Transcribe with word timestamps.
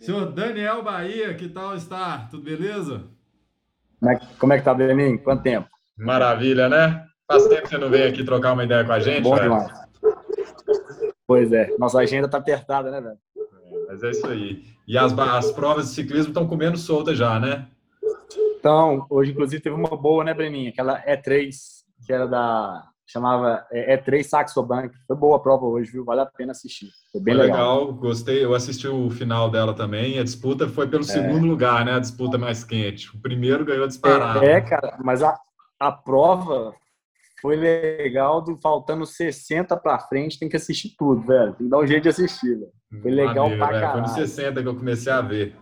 Senhor 0.00 0.32
Daniel 0.32 0.82
Bahia, 0.82 1.34
que 1.34 1.48
tal 1.48 1.74
está? 1.74 2.26
Tudo 2.30 2.42
beleza? 2.42 3.04
Como 4.00 4.12
é, 4.12 4.20
como 4.38 4.52
é 4.52 4.58
que 4.58 4.64
tá, 4.64 4.74
Benin? 4.74 5.16
Quanto 5.18 5.42
tempo? 5.42 5.68
Maravilha, 5.96 6.68
né? 6.68 7.06
Faz 7.26 7.46
tempo 7.46 7.62
que 7.62 7.68
você 7.68 7.78
não 7.78 7.88
veio 7.88 8.08
aqui 8.08 8.22
trocar 8.22 8.52
uma 8.52 8.64
ideia 8.64 8.84
com 8.84 8.92
a 8.92 9.00
gente, 9.00 9.22
Bom 9.22 9.34
velho. 9.34 9.44
demais. 9.44 9.72
Pois 11.26 11.52
é, 11.52 11.74
nossa 11.78 11.98
agenda 12.00 12.28
tá 12.28 12.36
apertada, 12.36 12.90
né, 12.90 13.00
velho? 13.00 13.18
É, 13.36 13.86
mas 13.88 14.02
é 14.02 14.10
isso 14.10 14.26
aí. 14.26 14.62
E 14.86 14.98
as, 14.98 15.18
as 15.18 15.50
provas 15.52 15.88
de 15.88 15.94
ciclismo 15.94 16.28
estão 16.28 16.46
comendo 16.46 16.76
solta 16.76 17.14
já, 17.14 17.40
né? 17.40 17.66
Então, 18.58 19.06
hoje, 19.08 19.30
inclusive, 19.30 19.62
teve 19.62 19.74
uma 19.74 19.96
boa, 19.96 20.22
né, 20.22 20.34
Breninha? 20.34 20.70
Aquela 20.70 21.02
E3, 21.02 21.54
que 22.04 22.12
era 22.12 22.26
da 22.26 22.86
chamava 23.06 23.66
é, 23.70 23.96
E3 23.96 24.22
Saxo 24.22 24.62
Bank. 24.62 24.94
Foi 25.06 25.16
boa 25.16 25.36
a 25.36 25.40
prova 25.40 25.66
hoje, 25.66 25.90
viu? 25.92 26.04
Vale 26.04 26.22
a 26.22 26.26
pena 26.26 26.52
assistir. 26.52 26.88
Foi 27.12 27.20
bem 27.20 27.34
foi 27.34 27.44
legal. 27.44 27.80
legal. 27.80 27.94
Gostei. 27.94 28.44
Eu 28.44 28.54
assisti 28.54 28.88
o 28.88 29.10
final 29.10 29.50
dela 29.50 29.74
também. 29.74 30.18
A 30.18 30.24
disputa 30.24 30.68
foi 30.68 30.88
pelo 30.88 31.02
é. 31.02 31.06
segundo 31.06 31.46
lugar, 31.46 31.84
né? 31.84 31.94
A 31.94 32.00
disputa 32.00 32.38
mais 32.38 32.64
quente. 32.64 33.14
O 33.14 33.20
primeiro 33.20 33.64
ganhou 33.64 33.86
disparado. 33.86 34.44
É, 34.44 34.52
é 34.52 34.60
cara. 34.60 34.98
Mas 35.02 35.22
a, 35.22 35.38
a 35.78 35.92
prova 35.92 36.74
foi 37.40 37.56
legal. 37.56 38.42
Do, 38.42 38.56
faltando 38.56 39.04
60 39.04 39.76
para 39.76 39.98
frente, 39.98 40.38
tem 40.38 40.48
que 40.48 40.56
assistir 40.56 40.94
tudo, 40.96 41.20
velho. 41.26 41.52
Tem 41.54 41.66
que 41.66 41.70
dar 41.70 41.78
um 41.78 41.86
jeito 41.86 42.04
de 42.04 42.08
assistir, 42.08 42.54
velho. 42.58 43.02
Foi 43.02 43.10
legal 43.10 43.48
Maneiro, 43.48 43.58
pra 43.58 43.68
caralho. 43.68 43.92
Foi 43.92 44.00
nos 44.02 44.12
60 44.12 44.62
que 44.62 44.68
eu 44.68 44.76
comecei 44.76 45.12
a 45.12 45.20
ver. 45.20 45.56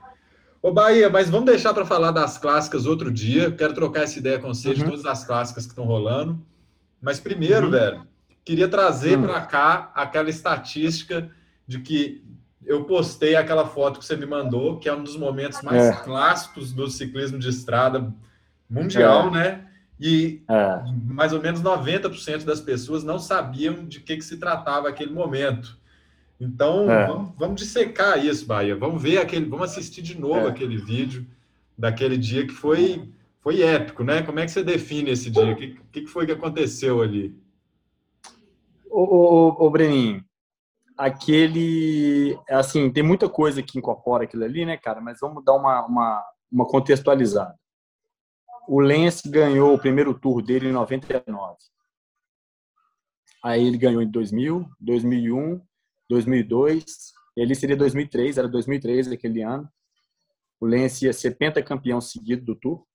Ô, 0.63 0.71
Bahia, 0.71 1.11
mas 1.11 1.29
vamos 1.29 1.47
deixar 1.47 1.75
para 1.75 1.85
falar 1.85 2.13
das 2.13 2.39
clássicas 2.39 2.87
outro 2.87 3.11
dia. 3.11 3.51
Quero 3.51 3.75
trocar 3.75 4.05
essa 4.05 4.17
ideia 4.17 4.39
com 4.39 4.47
você 4.47 4.69
uhum. 4.69 4.75
de 4.75 4.85
todas 4.85 5.05
as 5.05 5.25
clássicas 5.25 5.65
que 5.65 5.73
estão 5.73 5.85
rolando. 5.85 6.41
Mas 7.03 7.19
primeiro, 7.19 7.67
uhum. 7.67 7.73
velho, 7.73 8.07
queria 8.45 8.69
trazer 8.69 9.19
uhum. 9.19 9.27
para 9.27 9.41
cá 9.43 9.93
aquela 9.95 10.31
estatística 10.31 11.29
de 11.67 11.81
que 11.81 12.25
eu 12.65 12.85
postei 12.85 13.35
aquela 13.35 13.67
foto 13.67 13.99
que 13.99 14.07
você 14.07 14.17
me 14.17 14.25
mandou, 14.25 14.79
que 14.79 14.89
é 14.89 14.95
um 14.95 15.03
dos 15.03 15.17
momentos 15.17 15.61
mais 15.63 15.83
é. 15.83 15.93
clássicos 16.05 16.73
do 16.73 16.89
ciclismo 16.89 17.39
de 17.39 17.49
estrada 17.49 18.15
mundial, 18.71 19.29
é. 19.29 19.31
né? 19.31 19.69
E 19.99 20.43
é. 20.49 20.83
mais 21.05 21.33
ou 21.33 21.41
menos 21.41 21.61
90% 21.61 22.45
das 22.45 22.61
pessoas 22.61 23.05
não 23.05 23.19
sabiam 23.19 23.85
de 23.85 24.01
que, 24.01 24.17
que 24.17 24.25
se 24.25 24.37
tratava 24.37 24.89
aquele 24.89 25.13
momento. 25.13 25.77
Então, 26.41 26.91
é. 26.91 27.07
vamos, 27.07 27.33
vamos 27.37 27.61
dissecar 27.61 28.25
isso, 28.25 28.47
Bahia. 28.47 28.75
Vamos 28.75 29.01
ver 29.01 29.19
aquele, 29.19 29.47
vamos 29.47 29.71
assistir 29.71 30.03
de 30.03 30.19
novo 30.19 30.47
é. 30.47 30.51
aquele 30.51 30.77
vídeo 30.77 31.27
daquele 31.77 32.17
dia 32.17 32.47
que 32.47 32.53
foi 32.53 33.09
foi 33.43 33.61
épico, 33.61 34.05
né? 34.05 34.23
Como 34.23 34.39
é 34.39 34.45
que 34.45 34.53
você 34.53 34.63
define 34.63 35.11
esse 35.11 35.29
dia? 35.29 35.53
O 35.53 35.57
que, 35.57 35.75
que 36.03 36.07
foi 36.07 36.25
que 36.25 36.33
aconteceu 36.33 37.03
ali? 37.03 37.37
Ô, 38.89 39.03
ô, 39.03 39.67
ô, 39.67 39.71
Breninho, 39.71 40.25
aquele. 40.97 42.39
Assim, 42.49 42.91
tem 42.91 43.03
muita 43.03 43.29
coisa 43.29 43.61
que 43.61 43.79
incorpora 43.79 44.25
aquilo 44.25 44.45
ali, 44.45 44.65
né, 44.65 44.77
cara? 44.77 45.01
Mas 45.01 45.19
vamos 45.21 45.45
dar 45.45 45.55
uma, 45.55 45.85
uma, 45.85 46.25
uma 46.51 46.67
contextualizada. 46.67 47.59
O 48.69 48.79
Lance 48.81 49.29
ganhou 49.29 49.75
o 49.75 49.79
primeiro 49.79 50.15
tour 50.15 50.41
dele 50.41 50.69
em 50.69 50.73
99. 50.73 51.57
Aí 53.43 53.67
ele 53.67 53.77
ganhou 53.77 54.01
em 54.01 54.09
2000, 54.09 54.69
2001, 54.79 55.61
2002. 56.09 56.85
Ele 57.37 57.57
seria 57.57 57.77
2003, 57.77 58.39
era 58.39 58.47
2003 58.47 59.11
aquele 59.11 59.43
ano. 59.43 59.69
O 60.61 60.67
Lance 60.67 61.07
ia 61.07 61.13
ser 61.13 61.37
pentacampeão 61.37 62.01
seguido 62.01 62.45
do 62.45 62.55
Tour 62.55 62.87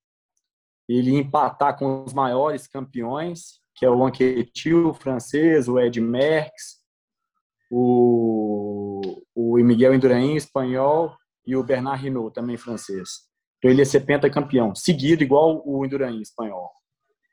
ele 0.88 1.16
empatar 1.16 1.78
com 1.78 2.04
os 2.04 2.14
maiores 2.14 2.68
campeões, 2.68 3.60
que 3.76 3.86
é 3.86 3.90
o 3.90 4.06
Anquetil, 4.06 4.90
o 4.90 4.94
francês, 4.94 5.68
o 5.68 5.80
Ed 5.80 6.00
Merckx, 6.00 6.78
o, 7.70 9.22
o 9.36 9.58
Miguel 9.58 9.94
Indurain, 9.94 10.36
espanhol, 10.36 11.16
e 11.46 11.56
o 11.56 11.64
Bernard 11.64 12.06
Hinault, 12.06 12.34
também 12.34 12.58
francês. 12.58 13.28
Então 13.58 13.72
ele 13.72 13.82
ia 13.82 13.86
ser 13.86 14.02
pentacampeão, 14.02 14.76
seguido 14.76 15.24
igual 15.24 15.62
o 15.66 15.86
Indurain, 15.86 16.22
espanhol. 16.22 16.72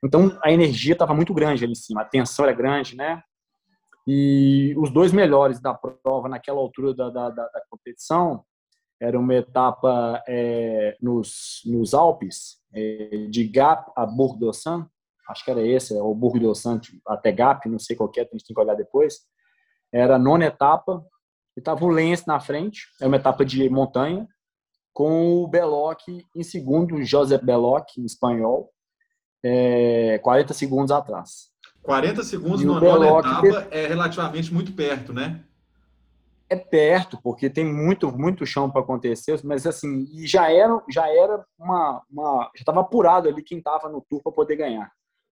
Então 0.04 0.38
a 0.42 0.52
energia 0.52 0.92
estava 0.92 1.14
muito 1.14 1.34
grande 1.34 1.64
ali 1.64 1.72
em 1.72 1.76
cima, 1.76 2.02
a 2.02 2.04
tensão 2.04 2.44
era 2.44 2.54
grande, 2.54 2.96
né? 2.96 3.22
E 4.06 4.74
os 4.76 4.90
dois 4.90 5.12
melhores 5.12 5.60
da 5.60 5.72
prova 5.72 6.28
naquela 6.28 6.60
altura 6.60 6.94
da, 6.94 7.08
da, 7.08 7.30
da, 7.30 7.48
da 7.48 7.62
competição 7.70 8.44
era 9.00 9.18
uma 9.18 9.34
etapa 9.34 10.22
é, 10.28 10.96
nos, 11.00 11.62
nos 11.64 11.94
Alpes, 11.94 12.58
é, 12.63 12.63
de 13.30 13.48
Gap 13.48 13.90
a 13.96 14.04
Bourg-d'Ossant, 14.04 14.86
acho 15.28 15.44
que 15.44 15.50
era 15.50 15.62
esse, 15.62 15.94
ou 15.94 16.14
Bourg-d'Ossant 16.14 16.80
até 17.06 17.32
Gap, 17.32 17.68
não 17.68 17.78
sei 17.78 17.96
qual 17.96 18.10
é, 18.16 18.20
a 18.20 18.24
gente 18.24 18.44
tem 18.44 18.54
que 18.54 18.60
olhar 18.60 18.74
depois. 18.74 19.20
Era 19.92 20.16
a 20.16 20.18
nona 20.18 20.46
etapa, 20.46 21.04
e 21.56 21.60
estava 21.60 21.84
o 21.84 21.88
Lens 21.88 22.26
na 22.26 22.40
frente, 22.40 22.82
é 23.00 23.06
uma 23.06 23.16
etapa 23.16 23.44
de 23.44 23.68
montanha, 23.70 24.26
com 24.92 25.42
o 25.42 25.48
Belloc 25.48 26.00
em 26.34 26.42
segundo, 26.42 27.02
José 27.02 27.38
Belloc, 27.38 27.96
em 27.98 28.04
espanhol, 28.04 28.70
é, 29.42 30.18
40 30.18 30.54
segundos 30.54 30.90
atrás. 30.90 31.52
40 31.82 32.22
segundos 32.22 32.64
na 32.64 32.80
nona 32.80 33.18
etapa 33.18 33.68
é 33.70 33.86
relativamente 33.86 34.52
muito 34.52 34.72
perto, 34.72 35.12
né? 35.12 35.44
É 36.54 36.56
perto, 36.56 37.18
porque 37.22 37.50
tem 37.50 37.64
muito, 37.64 38.10
muito 38.16 38.46
chão 38.46 38.70
para 38.70 38.80
acontecer, 38.80 39.38
mas 39.44 39.66
assim, 39.66 40.06
já 40.26 40.50
era, 40.50 40.82
já 40.90 41.08
era 41.08 41.44
uma, 41.58 42.02
uma 42.10 42.50
já 42.54 42.62
estava 42.62 42.80
apurado 42.80 43.28
ali 43.28 43.42
quem 43.42 43.58
estava 43.58 43.88
no 43.88 44.04
tour 44.08 44.22
para 44.22 44.32
poder 44.32 44.56
ganhar. 44.56 44.90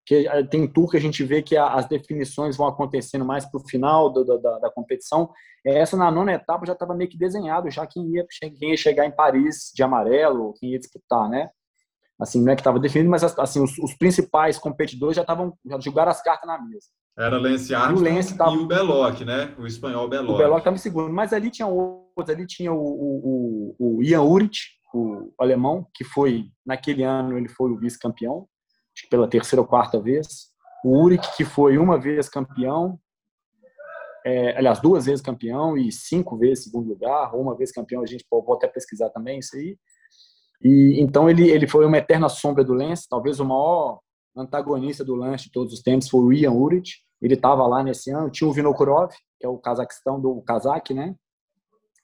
Porque 0.09 0.27
eh, 0.27 0.43
tem 0.45 0.67
tour 0.67 0.91
que 0.91 0.97
a 0.97 1.01
gente 1.01 1.23
vê 1.23 1.43
que 1.43 1.57
as 1.57 1.87
definições 1.87 2.57
vão 2.57 2.67
acontecendo 2.67 3.25
mais 3.27 3.45
para 3.45 3.61
o 3.61 3.69
final 3.69 4.11
do, 4.11 4.25
da, 4.25 4.59
da, 4.59 4.71
competição. 4.71 5.31
Essa 5.65 5.99
na 5.99 6.11
nona 6.11 6.33
etapa 6.33 6.65
já 6.65 6.73
estava 6.73 6.95
meio 6.95 7.11
que 7.11 7.19
desenhado, 7.19 7.71
já 7.71 7.87
quem 7.87 8.09
ia, 8.15 8.27
quem 8.59 8.71
ia 8.71 8.77
chegar 8.77 9.05
em 9.05 9.11
Paris 9.11 9.71
de 9.75 9.83
amarelo, 9.83 10.55
quem 10.59 10.71
ia 10.71 10.79
disputar, 10.79 11.29
né? 11.29 11.51
Assim, 12.19 12.43
não 12.43 12.53
é 12.53 12.57
que 12.57 12.63
estava 12.63 12.81
definido, 12.81 13.11
mas 13.11 13.23
assim, 13.23 13.63
os, 13.63 13.79
os 13.79 13.95
principais 13.95 14.59
competidores 14.59 15.15
já 15.15 15.23
estavam, 15.23 15.57
já 15.65 15.79
jogaram 15.79 16.11
as 16.11 16.23
cartas 16.23 16.49
na 16.49 16.59
mesa. 16.61 16.89
Era 17.19 17.37
Lance 17.37 17.75
Armstrong 17.75 18.09
e 18.09 18.13
o, 18.13 18.15
Lance 18.15 18.37
tava... 18.37 18.53
e 18.53 18.59
o 18.59 18.67
Belloc, 18.67 19.21
né? 19.23 19.53
O 19.59 19.67
espanhol 19.67 20.09
Belloc. 20.09 20.37
O 20.37 20.39
Belloc 20.39 20.59
estava 20.59 20.77
em 20.77 20.79
segundo, 20.79 21.13
mas 21.13 21.33
ali 21.33 21.51
tinha 21.51 21.67
outros, 21.67 22.31
ali 22.31 22.47
tinha 22.47 22.73
o, 22.73 22.79
o, 22.79 23.77
o, 23.77 24.03
Ian 24.05 24.23
Urit, 24.23 24.79
o 24.95 25.33
alemão, 25.37 25.85
que 25.93 26.05
foi, 26.05 26.45
naquele 26.65 27.03
ano, 27.03 27.37
ele 27.37 27.49
foi 27.49 27.73
o 27.73 27.77
vice-campeão, 27.77 28.47
acho 28.95 29.03
que 29.03 29.11
pela 29.11 29.27
terceira 29.27 29.61
ou 29.61 29.67
quarta 29.67 30.01
vez. 30.01 30.47
O 30.85 30.97
Urit, 31.03 31.37
que 31.37 31.45
foi 31.45 31.77
uma 31.77 31.99
vez 31.99 32.29
campeão, 32.29 33.01
é, 34.25 34.57
aliás, 34.57 34.81
duas 34.81 35.07
vezes 35.07 35.21
campeão 35.21 35.77
e 35.77 35.91
cinco 35.91 36.39
vezes 36.39 36.65
segundo 36.65 36.89
lugar, 36.89 37.35
ou 37.35 37.43
uma 37.43 37.57
vez 37.57 37.73
campeão, 37.73 38.01
a 38.01 38.07
gente 38.07 38.25
pode, 38.31 38.47
até 38.53 38.69
pesquisar 38.69 39.11
também 39.11 39.41
isso 39.41 39.57
aí. 39.57 39.77
E, 40.63 41.01
então 41.01 41.29
ele, 41.29 41.51
ele 41.51 41.67
foi 41.67 41.85
uma 41.85 41.99
eterna 41.99 42.29
sombra 42.29 42.63
do 42.63 42.75
Lance, 42.75 43.09
talvez 43.09 43.41
o 43.41 43.45
maior 43.45 43.99
antagonista 44.37 45.05
do 45.05 45.17
Lance 45.17 45.47
de 45.47 45.51
todos 45.51 45.73
os 45.73 45.83
tempos 45.83 46.09
foi 46.09 46.21
o 46.21 46.33
Ian 46.33 46.53
Urit, 46.53 47.08
ele 47.21 47.35
estava 47.35 47.67
lá 47.67 47.83
nesse 47.83 48.11
ano. 48.11 48.31
Tinha 48.31 48.49
o 48.49 48.53
Vinokurov, 48.53 49.11
que 49.39 49.47
é 49.47 49.49
o 49.49 49.59
Cazaquistão 49.59 50.21
do 50.21 50.41
Kazakh, 50.43 50.93
né? 50.95 51.15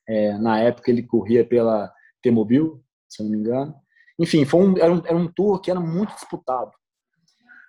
É, 0.07 0.37
na 0.39 0.61
época 0.61 0.91
ele 0.91 1.03
corria 1.03 1.47
pela 1.47 1.93
T-Mobile, 2.23 2.73
se 3.09 3.23
eu 3.23 3.25
não 3.25 3.33
me 3.33 3.39
engano. 3.39 3.75
Enfim, 4.19 4.45
foi 4.45 4.61
um, 4.61 4.79
era, 4.79 4.93
um, 4.93 5.03
era 5.05 5.17
um 5.17 5.33
tour 5.33 5.61
que 5.61 5.71
era 5.71 5.81
muito 5.81 6.15
disputado. 6.15 6.71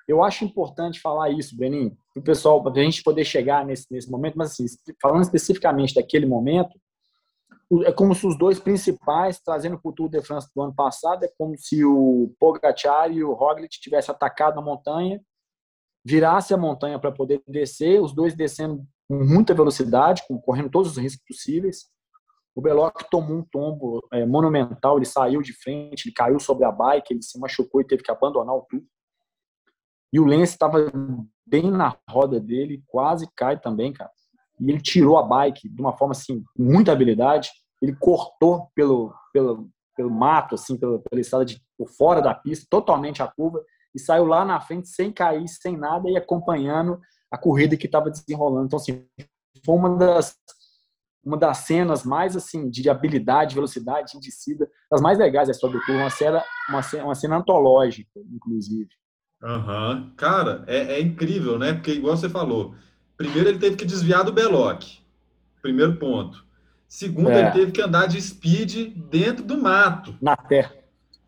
Eu 0.08 0.24
acho 0.24 0.46
importante 0.46 1.00
falar 1.00 1.32
isso, 1.32 1.58
Benin, 1.58 1.98
para 2.14 2.22
o 2.22 2.24
pessoal, 2.24 2.62
para 2.62 2.80
a 2.80 2.84
gente 2.84 3.02
poder 3.02 3.26
chegar 3.26 3.66
nesse, 3.66 3.88
nesse 3.90 4.10
momento, 4.10 4.36
mas 4.36 4.52
assim, 4.52 4.66
falando 5.02 5.24
especificamente 5.24 5.96
daquele 5.96 6.28
momento, 6.28 6.80
é 7.84 7.92
como 7.92 8.14
se 8.14 8.28
os 8.28 8.38
dois 8.38 8.60
principais, 8.60 9.40
trazendo 9.40 9.80
para 9.80 9.90
o 9.90 9.94
Tour 9.94 10.08
de 10.08 10.22
France 10.22 10.48
do 10.56 10.62
ano 10.62 10.76
passado, 10.76 11.24
é 11.24 11.30
como 11.38 11.58
se 11.58 11.84
o 11.84 12.32
Pogacar 12.40 13.12
e 13.12 13.24
o 13.24 13.34
Roglic 13.34 13.80
tivessem 13.80 14.14
atacado 14.14 14.60
a 14.60 14.62
montanha 14.62 15.20
virasse 16.06 16.54
a 16.54 16.58
montanha 16.58 17.00
para 17.00 17.12
poder 17.12 17.42
descer, 17.48 18.00
os 18.00 18.14
dois 18.14 18.36
descendo 18.36 18.86
com 19.08 19.24
muita 19.24 19.56
velocidade, 19.56 20.22
correndo 20.44 20.70
todos 20.70 20.92
os 20.92 20.98
riscos 20.98 21.26
possíveis. 21.28 21.86
O 22.54 22.62
Beloc 22.62 23.02
tomou 23.10 23.40
um 23.40 23.44
tombo 23.44 24.08
é, 24.14 24.26
monumental, 24.26 24.98
ele 24.98 25.06
saiu 25.06 25.42
de 25.42 25.52
frente, 25.52 26.08
ele 26.08 26.14
caiu 26.14 26.40
sobre 26.40 26.64
a 26.64 26.72
bike, 26.72 27.12
ele 27.12 27.24
se 27.24 27.40
machucou 27.40 27.82
e 27.82 27.88
teve 27.88 28.04
que 28.04 28.12
abandonar 28.12 28.56
o 28.56 28.62
tour. 28.70 28.82
E 30.14 30.20
o 30.20 30.26
Lance 30.26 30.54
estava 30.54 30.90
bem 31.46 31.70
na 31.70 31.98
roda 32.10 32.40
dele, 32.40 32.84
quase 32.88 33.28
cai 33.36 33.60
também, 33.60 33.92
cara. 33.92 34.12
E 34.62 34.70
ele 34.70 34.80
tirou 34.80 35.18
a 35.18 35.24
bike 35.24 35.68
de 35.68 35.82
uma 35.82 35.98
forma 35.98 36.14
assim, 36.14 36.44
muita 36.58 36.92
habilidade. 36.92 37.50
Ele 37.82 37.94
cortou 37.94 38.72
pelo, 38.74 39.14
pelo, 39.34 39.70
pelo 39.98 40.10
mato, 40.10 40.56
assim, 40.56 40.78
pela, 40.78 41.00
pela 41.00 41.20
estrada 41.20 41.44
de, 41.44 41.62
por 41.78 41.90
fora 41.90 42.22
da 42.22 42.34
pista, 42.34 42.66
totalmente 42.70 43.22
a 43.22 43.28
curva 43.28 43.62
e 43.96 44.00
saiu 44.00 44.26
lá 44.26 44.44
na 44.44 44.60
frente 44.60 44.90
sem 44.90 45.12
cair, 45.12 45.48
sem 45.48 45.78
nada 45.78 46.10
e 46.10 46.18
acompanhando 46.18 47.00
a 47.32 47.38
corrida 47.38 47.78
que 47.78 47.86
estava 47.86 48.12
desenrolando. 48.12 48.68
Então, 48.68 48.78
assim, 48.78 49.06
foi 49.66 49.76
uma 49.76 49.98
das 49.98 50.36
uma 51.24 51.38
das 51.38 51.58
cenas 51.60 52.04
mais 52.04 52.36
assim 52.36 52.70
de 52.70 52.88
habilidade, 52.88 53.56
velocidade, 53.56 54.12
de 54.12 54.20
descida, 54.20 54.70
das 54.92 55.02
mais 55.02 55.18
legais 55.18 55.48
da 55.48 55.54
história 55.54 55.80
do 55.80 55.84
tour, 55.84 55.96
uma 55.96 56.10
cena, 56.12 56.44
uma 56.70 56.84
cena, 56.84 57.04
uma 57.04 57.16
cena 57.16 57.38
antológica, 57.38 58.12
inclusive. 58.32 58.90
Uhum. 59.42 60.12
cara, 60.16 60.64
é, 60.68 60.94
é, 60.94 61.02
incrível, 61.02 61.58
né? 61.58 61.74
Porque 61.74 61.92
igual 61.92 62.16
você 62.16 62.30
falou, 62.30 62.76
primeiro 63.18 63.50
ele 63.50 63.60
teve 63.60 63.76
que 63.76 63.86
desviar 63.86 64.24
do 64.24 64.32
Beloc, 64.32 64.84
primeiro 65.62 65.98
ponto. 65.98 66.46
Segundo, 66.88 67.32
é. 67.32 67.42
ele 67.42 67.52
teve 67.52 67.72
que 67.72 67.82
andar 67.82 68.08
de 68.08 68.22
speed 68.22 68.96
dentro 69.10 69.44
do 69.44 69.58
mato. 69.58 70.16
Na 70.22 70.38
terra. 70.38 70.72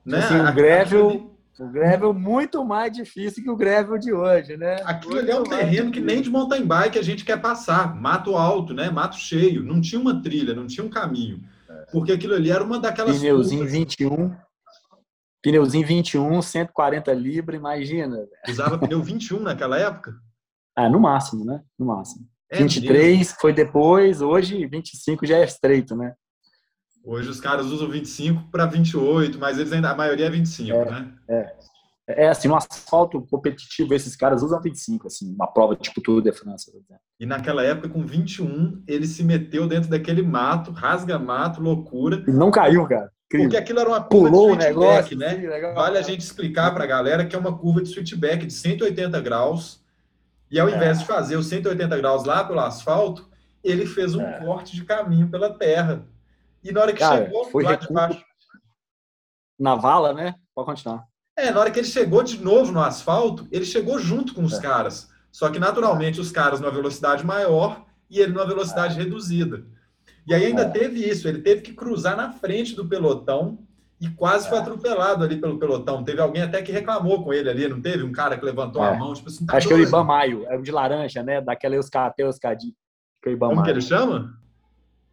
Né? 0.06 0.20
Assim, 0.20 0.40
o 0.40 0.54
gravel, 0.54 1.37
o 1.60 1.70
gravel 1.70 2.14
muito 2.14 2.64
mais 2.64 2.92
difícil 2.92 3.44
que 3.44 3.50
o 3.50 3.56
gravel 3.56 3.98
de 3.98 4.14
hoje, 4.14 4.56
né? 4.58 4.78
Aquilo 4.84 5.18
ali 5.18 5.32
é 5.32 5.40
um 5.40 5.44
terreno 5.44 5.92
que 5.92 6.00
nem 6.00 6.22
de 6.22 6.30
mountain 6.30 6.66
bike 6.66 7.00
a 7.00 7.02
gente 7.02 7.26
quer 7.26 7.42
passar. 7.42 7.96
Mato 7.96 8.36
alto, 8.36 8.74
né? 8.74 8.90
Mato 8.90 9.18
cheio. 9.18 9.64
Não 9.64 9.82
tinha 9.82 10.00
uma 10.00 10.22
trilha, 10.22 10.54
não 10.54 10.68
tinha 10.68 10.86
um 10.86 10.90
caminho. 10.90 11.42
Porque 11.92 12.12
aquilo 12.12 12.36
ali 12.36 12.52
era 12.52 12.64
uma 12.64 12.80
daquelas. 12.80 13.18
Pneuzinho 13.18 13.62
curvas. 13.62 13.74
21. 13.74 14.36
Pneuzinho 15.42 15.88
21, 15.88 16.42
140 16.42 17.14
libras, 17.14 17.60
imagina. 17.60 18.18
Usava 18.48 18.78
pneu 18.78 19.02
21 19.02 19.42
naquela 19.42 19.78
época? 19.78 20.14
Ah, 20.76 20.90
no 20.90 21.00
máximo, 21.00 21.46
né? 21.46 21.62
No 21.78 21.86
máximo. 21.86 22.28
É 22.50 22.58
23 22.58 23.18
mesmo? 23.18 23.36
foi 23.40 23.54
depois, 23.54 24.22
hoje 24.22 24.66
25 24.66 25.26
já 25.26 25.38
é 25.38 25.44
estreito, 25.44 25.96
né? 25.96 26.14
Hoje 27.08 27.30
os 27.30 27.40
caras 27.40 27.68
usam 27.68 27.90
25 27.90 28.52
para 28.52 28.66
28, 28.66 29.40
mas 29.40 29.58
eles 29.58 29.72
ainda, 29.72 29.92
a 29.92 29.96
maioria 29.96 30.26
é 30.26 30.30
25, 30.30 30.78
é, 30.78 30.92
né? 30.92 31.12
É. 31.30 31.56
É 32.10 32.28
assim, 32.30 32.48
um 32.48 32.56
asfalto 32.56 33.22
competitivo, 33.30 33.94
esses 33.94 34.16
caras 34.16 34.42
usam 34.42 34.62
25, 34.62 35.08
assim, 35.08 35.34
uma 35.34 35.48
prova 35.48 35.76
tipo 35.76 36.02
Tour 36.02 36.22
de 36.22 36.32
France. 36.32 36.72
E 37.20 37.26
naquela 37.26 37.64
época, 37.64 37.90
com 37.90 38.06
21, 38.06 38.82
ele 38.88 39.06
se 39.06 39.24
meteu 39.24 39.68
dentro 39.68 39.90
daquele 39.90 40.22
mato, 40.22 40.72
rasga-mato, 40.72 41.62
loucura. 41.62 42.24
E 42.28 42.32
não 42.32 42.50
caiu, 42.50 42.86
cara. 42.88 43.12
Incrível. 43.26 43.50
Porque 43.50 43.58
aquilo 43.58 43.80
era 43.80 43.90
uma 43.90 44.02
curva 44.02 44.30
Pulou 44.30 44.56
de 44.56 44.64
switchback, 44.64 45.16
né? 45.16 45.36
Sim, 45.36 45.74
vale 45.74 45.98
a 45.98 46.02
gente 46.02 46.22
explicar 46.22 46.74
para 46.74 46.86
a 46.86 46.88
galera 46.88 47.26
que 47.26 47.36
é 47.36 47.40
uma 47.40 47.58
curva 47.58 47.82
de 47.82 47.90
switchback 47.90 48.46
de 48.46 48.54
180 48.54 49.20
graus. 49.20 49.84
E 50.50 50.60
ao 50.60 50.70
invés 50.70 50.98
é. 50.98 51.02
de 51.02 51.08
fazer 51.08 51.36
os 51.36 51.48
180 51.48 51.98
graus 51.98 52.24
lá 52.24 52.44
pelo 52.46 52.62
asfalto, 52.62 53.30
ele 53.62 53.86
fez 53.86 54.16
um 54.16 54.22
é. 54.22 54.40
corte 54.40 54.76
de 54.76 54.86
caminho 54.86 55.30
pela 55.30 55.50
terra. 55.50 56.06
E 56.64 56.72
na 56.72 56.82
hora 56.82 56.94
que 56.94 57.00
cara, 57.00 57.26
chegou 57.26 57.46
foi 57.46 57.64
lá 57.64 57.76
de 57.76 57.92
baixo. 57.92 58.24
Na 59.60 59.76
vala, 59.76 60.14
né? 60.14 60.36
Pode 60.54 60.66
continuar. 60.68 61.06
É, 61.36 61.52
na 61.52 61.60
hora 61.60 61.72
que 61.72 61.80
ele 61.80 61.88
chegou 61.88 62.24
de 62.24 62.44
novo 62.44 62.72
no 62.72 62.82
asfalto, 62.82 63.48
ele 63.52 63.66
chegou 63.66 64.00
junto 64.00 64.34
com 64.34 64.44
os 64.44 64.54
é. 64.54 64.62
caras. 64.62 65.10
Só 65.32 65.50
que 65.50 65.60
naturalmente 65.60 66.20
os 66.20 66.32
caras 66.32 66.60
numa 66.60 66.72
velocidade 66.72 67.24
maior 67.24 67.86
e 68.10 68.20
ele 68.20 68.34
numa 68.34 68.48
velocidade 68.48 69.00
é. 69.00 69.04
reduzida. 69.04 69.64
E 70.26 70.34
aí 70.34 70.48
ainda 70.48 70.64
é. 70.64 70.70
teve 70.70 71.08
isso, 71.08 71.28
ele 71.28 71.42
teve 71.42 71.62
que 71.62 71.74
cruzar 71.74 72.18
na 72.18 72.32
frente 72.32 72.76
do 72.76 72.88
pelotão 72.88 73.60
e 74.00 74.10
quase 74.10 74.50
foi 74.50 74.58
é. 74.58 74.62
atropelado 74.62 75.24
ali 75.24 75.38
pelo 75.38 75.60
pelotão. 75.60 76.04
Teve 76.04 76.22
alguém 76.22 76.42
até 76.42 76.62
que 76.62 76.72
reclamou 76.72 77.24
com 77.24 77.34
ele 77.34 77.50
ali, 77.50 77.68
não 77.68 77.82
teve? 77.82 78.04
Um 78.04 78.12
cara 78.12 78.38
que 78.38 78.46
levantou 78.46 78.82
a 78.82 78.96
é. 78.96 78.98
mão, 78.98 79.14
tipo 79.14 79.30
assim, 79.30 79.46
tá 79.46 79.58
Acho 79.58 79.70
doido. 79.70 79.80
que 79.80 79.84
é 79.84 79.88
o 79.88 79.90
Iban 79.90 80.04
Maio, 80.04 80.46
é 80.50 80.58
o 80.58 80.62
de 80.62 80.72
laranja, 80.72 81.24
né? 81.24 81.40
Daquela 81.40 81.76
Euskadi, 81.76 82.16
Euskadi. 82.20 82.76
Que 83.22 83.30
é 83.30 83.32
Iban 83.34 83.48
Como 83.48 83.62
Maio. 83.62 83.66
que 83.66 83.72
ele 83.72 83.82
chama? 83.82 84.38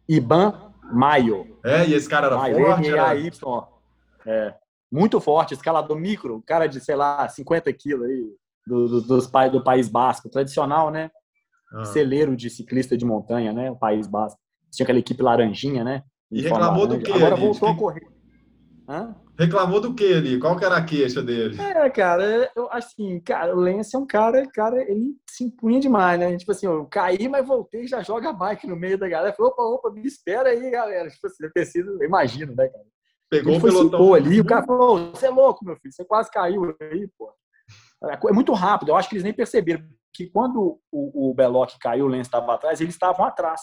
Iban 0.07 0.73
Maio. 0.91 1.59
É, 1.63 1.87
e 1.87 1.93
esse 1.93 2.09
cara 2.09 2.27
era 2.27 2.37
Maio, 2.37 2.55
forte? 2.55 2.89
Era... 2.89 3.01
É 4.25 4.55
muito 4.95 5.19
forte, 5.19 5.53
escalador 5.53 5.97
micro, 5.97 6.41
cara 6.45 6.67
de, 6.67 6.79
sei 6.79 6.95
lá, 6.95 7.27
50 7.27 7.71
quilos 7.73 8.07
aí, 8.07 8.25
do, 8.65 8.87
do, 8.87 9.01
dos, 9.01 9.27
do 9.27 9.63
País 9.63 9.89
Basco, 9.89 10.29
tradicional, 10.29 10.89
né? 10.89 11.11
Ah. 11.73 11.83
Celeiro 11.85 12.35
de 12.35 12.49
ciclista 12.49 12.95
de 12.95 13.05
montanha, 13.05 13.51
né? 13.51 13.69
O 13.69 13.75
País 13.75 14.07
Basco. 14.07 14.39
Tinha 14.71 14.85
aquela 14.85 14.99
equipe 14.99 15.21
laranjinha, 15.21 15.83
né? 15.83 16.03
E 16.31 16.41
reclamou 16.41 16.87
do 16.87 16.99
quê? 16.99 17.11
Agora 17.11 17.35
voltou 17.35 17.69
a 17.69 17.75
correr. 17.75 18.07
Hã? 18.87 19.15
Reclamou 19.37 19.81
do 19.81 19.93
que 19.93 20.13
ali? 20.13 20.39
Qual 20.39 20.55
que 20.57 20.63
era 20.63 20.77
a 20.77 20.85
queixa 20.85 21.21
dele? 21.21 21.59
É, 21.59 21.89
cara, 21.89 22.49
eu, 22.55 22.71
assim, 22.71 23.19
cara, 23.19 23.55
o 23.55 23.59
Lance 23.59 23.95
é 23.95 23.99
um 23.99 24.05
cara, 24.05 24.45
cara, 24.53 24.81
ele 24.81 25.15
se 25.29 25.43
impunha 25.43 25.79
demais, 25.79 26.19
né? 26.19 26.37
Tipo 26.37 26.51
assim, 26.51 26.67
eu 26.67 26.85
caí, 26.85 27.27
mas 27.27 27.45
voltei 27.45 27.87
já 27.87 28.01
joga 28.01 28.29
a 28.29 28.33
bike 28.33 28.67
no 28.67 28.75
meio 28.75 28.97
da 28.97 29.09
galera. 29.09 29.35
Falei, 29.35 29.51
opa, 29.51 29.63
opa, 29.63 29.91
me 29.91 30.05
espera 30.05 30.49
aí, 30.49 30.69
galera. 30.69 31.09
Tipo 31.09 31.27
assim, 31.27 31.43
eu 31.43 31.51
preciso, 31.51 32.03
imagino, 32.03 32.55
né, 32.55 32.67
cara? 32.67 32.85
Pegou 33.29 33.53
ele 33.53 33.59
o 33.59 33.61
pelotão. 33.61 34.13
ali, 34.13 34.39
o 34.39 34.45
cara 34.45 34.65
falou: 34.65 35.11
você 35.11 35.25
é 35.25 35.29
louco, 35.29 35.65
meu 35.65 35.75
filho, 35.77 35.93
você 35.93 36.05
quase 36.05 36.29
caiu 36.31 36.75
aí, 36.79 37.09
pô. 37.17 37.33
É 38.29 38.31
muito 38.31 38.53
rápido, 38.53 38.89
eu 38.89 38.95
acho 38.95 39.09
que 39.09 39.15
eles 39.15 39.23
nem 39.23 39.33
perceberam 39.33 39.83
que 40.13 40.27
quando 40.29 40.79
o, 40.91 41.31
o 41.31 41.33
Beloc 41.33 41.71
caiu, 41.81 42.05
o 42.05 42.07
Lance 42.07 42.21
estava 42.21 42.53
atrás, 42.53 42.79
eles 42.79 42.93
estavam 42.93 43.25
atrás. 43.25 43.61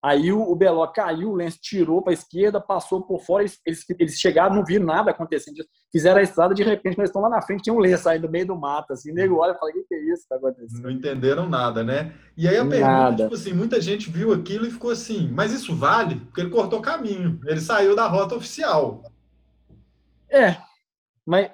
Aí 0.00 0.32
o, 0.32 0.40
o 0.40 0.54
Beloc 0.54 0.94
caiu, 0.94 1.30
o 1.30 1.34
Lance 1.34 1.58
tirou 1.60 2.00
para 2.00 2.12
a 2.12 2.14
esquerda, 2.14 2.60
passou 2.60 3.02
por 3.02 3.20
fora, 3.20 3.42
eles, 3.42 3.58
eles, 3.66 3.84
eles, 3.98 4.20
chegaram, 4.20 4.54
não 4.54 4.64
viram 4.64 4.86
nada 4.86 5.10
acontecendo. 5.10 5.56
Fizeram 5.90 6.20
a 6.20 6.22
estrada, 6.22 6.54
de 6.54 6.62
repente, 6.62 6.96
mas 6.96 7.08
estão 7.08 7.20
lá 7.20 7.28
na 7.28 7.42
frente, 7.42 7.64
tinha 7.64 7.74
um 7.74 7.80
Lance 7.80 8.08
aí 8.08 8.18
no 8.18 8.30
meio 8.30 8.46
do 8.46 8.56
mato, 8.56 8.92
assim, 8.92 9.12
nego 9.12 9.38
olha 9.38 9.52
e 9.52 9.58
fala, 9.58 9.72
o 9.72 9.74
que, 9.74 9.82
que 9.82 9.94
é 9.94 9.98
isso 10.12 10.28
que 10.28 10.34
está 10.34 10.36
acontecendo? 10.36 10.82
Não 10.82 10.90
entenderam 10.90 11.48
nada, 11.48 11.82
né? 11.82 12.14
E 12.36 12.46
aí 12.46 12.56
a 12.56 12.64
nada. 12.64 12.76
pergunta, 12.76 13.22
tipo 13.24 13.34
assim, 13.34 13.52
muita 13.52 13.80
gente 13.80 14.08
viu 14.08 14.32
aquilo 14.32 14.66
e 14.66 14.70
ficou 14.70 14.92
assim, 14.92 15.28
mas 15.32 15.52
isso 15.52 15.74
vale? 15.74 16.16
Porque 16.16 16.42
ele 16.42 16.50
cortou 16.50 16.80
caminho, 16.80 17.40
ele 17.44 17.60
saiu 17.60 17.96
da 17.96 18.06
rota 18.06 18.36
oficial. 18.36 19.02
É, 20.30 20.56
mas 21.26 21.50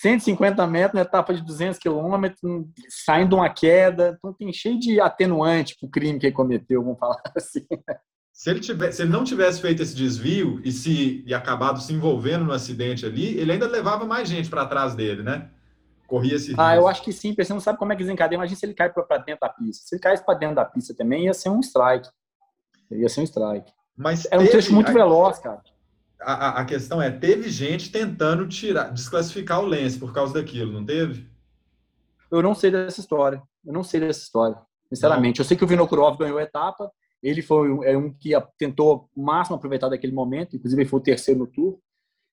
150 0.00 0.64
metros 0.66 0.94
na 0.94 1.00
etapa 1.00 1.34
de 1.34 1.42
200 1.42 1.78
quilômetros, 1.78 2.40
saindo 2.88 3.36
uma 3.36 3.50
queda. 3.50 4.16
Então 4.16 4.32
tem 4.32 4.52
cheio 4.52 4.78
de 4.78 5.00
atenuante 5.00 5.76
para 5.78 5.86
o 5.86 5.90
crime 5.90 6.18
que 6.18 6.26
ele 6.26 6.34
cometeu, 6.34 6.82
vamos 6.82 6.98
falar 6.98 7.20
assim. 7.36 7.66
Se 8.32 8.50
ele, 8.50 8.60
tivesse, 8.60 8.98
se 8.98 9.02
ele 9.02 9.10
não 9.10 9.24
tivesse 9.24 9.60
feito 9.60 9.82
esse 9.82 9.96
desvio 9.96 10.60
e 10.64 10.70
se 10.70 11.24
e 11.26 11.34
acabado 11.34 11.80
se 11.80 11.92
envolvendo 11.92 12.44
no 12.44 12.52
acidente 12.52 13.04
ali, 13.04 13.36
ele 13.36 13.50
ainda 13.50 13.66
levava 13.66 14.06
mais 14.06 14.28
gente 14.28 14.48
para 14.48 14.66
trás 14.66 14.94
dele, 14.94 15.24
né? 15.24 15.50
Corria 16.06 16.36
esse 16.36 16.54
Ah, 16.56 16.76
eu 16.76 16.86
acho 16.86 17.02
que 17.02 17.12
sim, 17.12 17.30
porque 17.30 17.44
você 17.44 17.52
não 17.52 17.60
sabe 17.60 17.78
como 17.78 17.92
é 17.92 17.96
que 17.96 18.02
desencadeia. 18.02 18.36
Imagina 18.36 18.56
se 18.56 18.64
ele 18.64 18.74
cai 18.74 18.90
para 18.90 19.18
dentro 19.18 19.40
da 19.40 19.48
pista. 19.48 19.84
Se 19.86 19.94
ele 19.96 20.00
caísse 20.00 20.24
para 20.24 20.38
dentro 20.38 20.54
da 20.54 20.64
pista 20.64 20.94
também, 20.94 21.24
ia 21.24 21.34
ser 21.34 21.48
um 21.48 21.60
strike. 21.60 22.08
Ia 22.92 23.08
ser 23.08 23.20
um 23.20 23.24
strike. 23.24 23.70
Mas 23.96 24.26
é 24.30 24.38
um 24.38 24.46
trecho 24.46 24.72
muito 24.72 24.92
veloz, 24.92 25.40
cara 25.40 25.60
a, 26.20 26.60
a 26.60 26.64
questão 26.64 27.00
é, 27.00 27.10
teve 27.10 27.48
gente 27.48 27.90
tentando 27.90 28.46
tirar, 28.48 28.90
desclassificar 28.90 29.60
o 29.60 29.66
Lance 29.66 29.98
por 29.98 30.12
causa 30.12 30.34
daquilo, 30.34 30.72
não 30.72 30.84
teve? 30.84 31.28
Eu 32.30 32.42
não 32.42 32.54
sei 32.54 32.70
dessa 32.70 33.00
história. 33.00 33.42
Eu 33.64 33.72
não 33.72 33.82
sei 33.82 34.00
dessa 34.00 34.20
história, 34.20 34.56
sinceramente. 34.88 35.38
Não. 35.38 35.44
Eu 35.44 35.48
sei 35.48 35.56
que 35.56 35.64
o 35.64 35.66
Vinokurov 35.66 36.18
ganhou 36.18 36.38
a 36.38 36.42
etapa. 36.42 36.90
Ele 37.22 37.42
foi 37.42 37.68
é 37.84 37.96
um 37.96 38.12
que 38.12 38.30
tentou 38.56 39.08
o 39.14 39.22
máximo 39.22 39.56
aproveitar 39.56 39.88
daquele 39.88 40.12
momento. 40.12 40.56
Inclusive, 40.56 40.82
ele 40.82 40.88
foi 40.88 41.00
o 41.00 41.02
terceiro 41.02 41.40
no 41.40 41.46
Tour. 41.46 41.78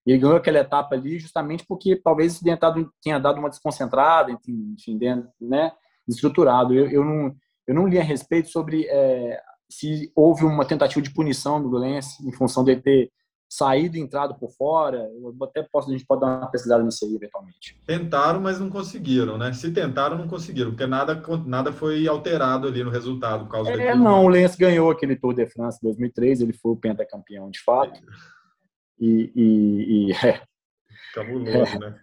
E 0.05 0.11
ele 0.11 0.19
ganhou 0.19 0.37
aquela 0.37 0.59
etapa 0.59 0.93
ali 0.93 1.17
justamente 1.17 1.65
porque 1.67 1.95
talvez 1.95 2.39
tenha 2.39 2.55
dado, 2.55 2.91
tenha 3.01 3.19
dado 3.19 3.39
uma 3.39 3.49
desconcentrada, 3.49 4.31
enfim, 4.31 4.97
dentro, 4.97 5.29
né, 5.41 5.71
estruturado. 6.07 6.73
Eu, 6.73 6.89
eu, 6.89 7.03
não, 7.03 7.35
eu 7.65 7.73
não 7.73 7.87
li 7.87 7.97
a 7.97 8.03
respeito 8.03 8.49
sobre 8.49 8.85
é, 8.87 9.41
se 9.67 10.11
houve 10.15 10.45
uma 10.45 10.63
tentativa 10.63 11.01
de 11.01 11.11
punição 11.11 11.61
do 11.61 11.69
Lance 11.69 12.25
em 12.27 12.31
função 12.31 12.63
de 12.63 12.75
ter 12.75 13.11
saído 13.55 13.97
e 13.97 13.99
entrado 13.99 14.35
por 14.35 14.51
fora. 14.51 15.09
Eu 15.13 15.35
até 15.43 15.63
posso, 15.63 15.89
a 15.89 15.91
gente 15.91 16.05
pode 16.05 16.21
dar 16.21 16.39
uma 16.39 16.51
pesquisada 16.51 16.83
nisso 16.83 17.05
aí, 17.05 17.15
eventualmente. 17.15 17.79
Tentaram, 17.85 18.41
mas 18.41 18.59
não 18.59 18.69
conseguiram, 18.69 19.37
né? 19.37 19.53
Se 19.53 19.71
tentaram, 19.71 20.17
não 20.17 20.27
conseguiram, 20.27 20.71
porque 20.71 20.85
nada, 20.85 21.21
nada 21.45 21.71
foi 21.71 22.07
alterado 22.07 22.67
ali 22.67 22.83
no 22.83 22.89
resultado. 22.89 23.45
Por 23.45 23.51
causa 23.51 23.71
é, 23.71 23.95
não, 23.95 24.25
o 24.25 24.27
Lens 24.27 24.55
ganhou 24.55 24.91
aquele 24.91 25.15
Tour 25.15 25.33
de 25.33 25.47
France 25.47 25.79
2003, 25.81 26.41
ele 26.41 26.53
foi 26.53 26.73
o 26.73 26.77
pentacampeão 26.77 27.49
de 27.49 27.61
fato. 27.63 27.99
E, 28.99 29.31
e, 29.35 30.09
e 30.09 30.11
é. 30.25 30.41
Cabuloso, 31.13 31.75
é, 31.75 31.79
né? 31.79 31.99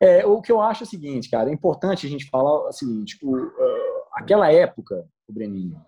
É, 0.00 0.26
o 0.26 0.42
que 0.42 0.52
eu 0.52 0.60
acho 0.60 0.82
é 0.82 0.86
o 0.86 0.88
seguinte, 0.88 1.30
cara, 1.30 1.48
é 1.48 1.52
importante 1.52 2.06
a 2.06 2.10
gente 2.10 2.28
falar 2.28 2.68
o 2.68 2.72
seguinte, 2.72 3.18
o, 3.22 3.34
uh, 3.34 4.02
aquela 4.12 4.52
época, 4.52 5.06
o 5.26 5.32
Breninho, 5.32 5.80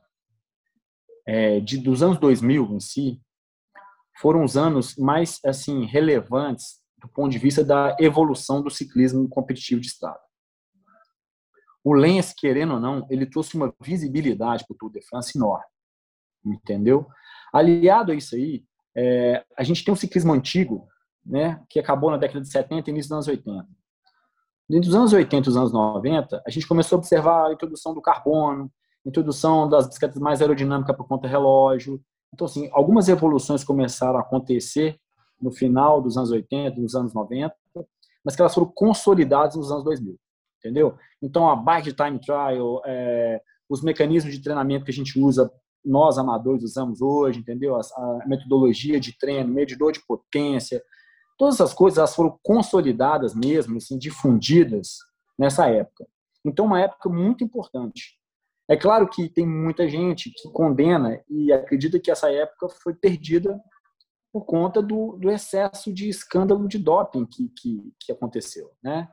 é, 1.26 1.60
de, 1.60 1.76
dos 1.76 2.02
anos 2.02 2.18
2000 2.18 2.64
em 2.72 2.80
si, 2.80 3.20
foram 4.20 4.44
os 4.44 4.56
anos 4.56 4.96
mais 4.96 5.38
assim 5.44 5.86
relevantes 5.86 6.80
do 7.00 7.08
ponto 7.08 7.30
de 7.30 7.38
vista 7.38 7.64
da 7.64 7.96
evolução 8.00 8.60
do 8.60 8.70
ciclismo 8.70 9.28
competitivo 9.28 9.80
de 9.80 9.86
estrada. 9.86 10.18
O 11.84 11.94
Lens, 11.94 12.34
querendo 12.36 12.74
ou 12.74 12.80
não, 12.80 13.06
ele 13.08 13.24
trouxe 13.24 13.56
uma 13.56 13.72
visibilidade 13.80 14.64
para 14.66 14.74
o 14.74 14.76
Tour 14.76 14.90
de 14.90 15.00
France 15.02 15.38
enorme, 15.38 15.64
entendeu? 16.44 17.06
Aliado 17.52 18.12
a 18.12 18.14
isso 18.14 18.34
aí, 18.34 18.64
é, 18.96 19.44
a 19.56 19.62
gente 19.62 19.84
tem 19.84 19.94
um 19.94 19.96
ciclismo 19.96 20.32
antigo, 20.32 20.88
né, 21.24 21.62
que 21.70 21.78
acabou 21.78 22.10
na 22.10 22.16
década 22.16 22.40
de 22.40 22.48
70 22.48 22.90
e 22.90 22.92
início 22.92 23.08
dos 23.08 23.12
anos 23.12 23.28
80. 23.28 23.68
Dentro 24.68 24.86
dos 24.86 24.94
anos 24.94 25.12
80 25.12 25.36
e 25.36 25.40
dos 25.40 25.56
anos 25.56 25.72
90, 25.72 26.42
a 26.44 26.50
gente 26.50 26.66
começou 26.66 26.96
a 26.96 26.98
observar 26.98 27.46
a 27.46 27.52
introdução 27.52 27.94
do 27.94 28.02
carbono, 28.02 28.70
introdução 29.06 29.68
das 29.68 29.86
bicicletas 29.86 30.20
mais 30.20 30.42
aerodinâmicas 30.42 30.96
por 30.96 31.06
conta 31.06 31.28
relógio, 31.28 32.02
então, 32.32 32.46
assim, 32.46 32.68
algumas 32.72 33.08
evoluções 33.08 33.64
começaram 33.64 34.18
a 34.18 34.22
acontecer 34.22 34.98
no 35.40 35.50
final 35.50 36.00
dos 36.00 36.16
anos 36.16 36.30
80, 36.30 36.80
nos 36.80 36.94
anos 36.94 37.14
90, 37.14 37.54
mas 38.24 38.34
que 38.34 38.42
elas 38.42 38.54
foram 38.54 38.70
consolidadas 38.74 39.56
nos 39.56 39.70
anos 39.70 39.84
2000, 39.84 40.18
entendeu? 40.58 40.96
Então, 41.22 41.48
a 41.48 41.56
bike 41.56 41.92
time 41.92 42.18
trial, 42.18 42.82
é, 42.84 43.40
os 43.68 43.82
mecanismos 43.82 44.34
de 44.34 44.42
treinamento 44.42 44.84
que 44.84 44.90
a 44.90 44.94
gente 44.94 45.18
usa, 45.18 45.50
nós 45.84 46.18
amadores 46.18 46.62
usamos 46.64 47.00
hoje, 47.00 47.40
entendeu? 47.40 47.76
A, 47.76 47.80
a 47.80 48.24
metodologia 48.26 48.98
de 49.00 49.16
treino, 49.16 49.52
medidor 49.52 49.92
de 49.92 50.04
potência, 50.06 50.82
todas 51.38 51.54
essas 51.54 51.72
coisas 51.72 51.98
elas 51.98 52.14
foram 52.14 52.38
consolidadas 52.42 53.34
mesmo, 53.34 53.78
assim, 53.78 53.96
difundidas 53.96 54.98
nessa 55.38 55.68
época. 55.68 56.06
Então, 56.44 56.66
uma 56.66 56.80
época 56.80 57.08
muito 57.08 57.44
importante. 57.44 58.17
É 58.68 58.76
claro 58.76 59.08
que 59.08 59.28
tem 59.28 59.46
muita 59.46 59.88
gente 59.88 60.30
que 60.30 60.50
condena 60.52 61.22
e 61.28 61.50
acredita 61.52 61.98
que 61.98 62.10
essa 62.10 62.30
época 62.30 62.68
foi 62.82 62.94
perdida 62.94 63.58
por 64.30 64.44
conta 64.44 64.82
do, 64.82 65.16
do 65.16 65.30
excesso 65.30 65.92
de 65.92 66.08
escândalo 66.08 66.68
de 66.68 66.78
doping 66.78 67.24
que, 67.24 67.48
que, 67.58 67.92
que 67.98 68.12
aconteceu, 68.12 68.70
né? 68.82 69.08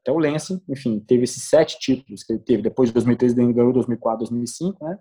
Até 0.00 0.12
o 0.12 0.18
Lance, 0.18 0.62
enfim, 0.68 1.00
teve 1.00 1.24
esses 1.24 1.48
sete 1.48 1.78
títulos 1.78 2.22
que 2.22 2.32
ele 2.32 2.40
teve. 2.40 2.62
Depois 2.62 2.90
de 2.90 2.94
2003, 2.94 3.36
ele 3.36 3.52
ganhou 3.52 3.72
2004, 3.72 4.18
2005, 4.18 4.84
né? 4.84 4.98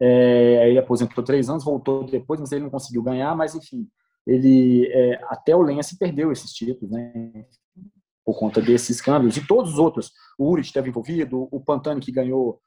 É, 0.00 0.62
aí 0.62 0.78
aposentou 0.78 1.22
três 1.22 1.50
anos, 1.50 1.64
voltou 1.64 2.04
depois, 2.04 2.40
mas 2.40 2.52
ele 2.52 2.62
não 2.62 2.70
conseguiu 2.70 3.02
ganhar. 3.02 3.36
Mas, 3.36 3.54
enfim, 3.54 3.86
ele 4.26 4.86
é, 4.92 5.20
até 5.24 5.54
o 5.54 5.62
Lance 5.62 5.98
perdeu 5.98 6.32
esses 6.32 6.52
títulos, 6.52 6.90
né? 6.90 7.12
Por 8.24 8.38
conta 8.38 8.60
desses 8.60 8.90
escândalos. 8.90 9.36
E 9.36 9.46
todos 9.46 9.72
os 9.72 9.78
outros. 9.78 10.12
O 10.38 10.50
Uri 10.50 10.62
esteve 10.62 10.90
envolvido, 10.90 11.48
o 11.50 11.60
Pantani, 11.60 12.00
que 12.00 12.12
ganhou 12.12 12.60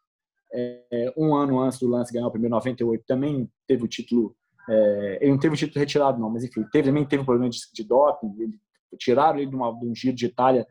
é, 0.54 1.14
um 1.18 1.36
ano 1.36 1.60
antes 1.60 1.80
do 1.80 1.88
Lance 1.88 2.14
ganhar 2.14 2.28
o 2.28 2.32
primeiro 2.32 2.56
98, 2.56 3.04
também 3.08 3.50
teve 3.68 3.84
o 3.84 3.88
título 3.88 4.36
é, 4.70 5.20
ele 5.22 5.32
não 5.32 5.40
teve 5.40 5.56
o 5.56 5.58
título 5.58 5.80
retirado, 5.80 6.20
não, 6.20 6.30
mas 6.30 6.44
enfim, 6.44 6.64
teve, 6.72 6.88
também 6.88 7.06
teve 7.06 7.22
um 7.22 7.26
problema 7.26 7.50
de, 7.50 7.60
de 7.74 7.84
doping. 7.84 8.34
Ele, 8.40 8.60
tiraram 8.98 9.40
ele 9.40 9.50
de, 9.50 9.56
uma, 9.56 9.72
de, 9.78 9.88
um 9.88 9.96
giro 9.96 10.16
de 10.16 10.28
Itália 10.28 10.68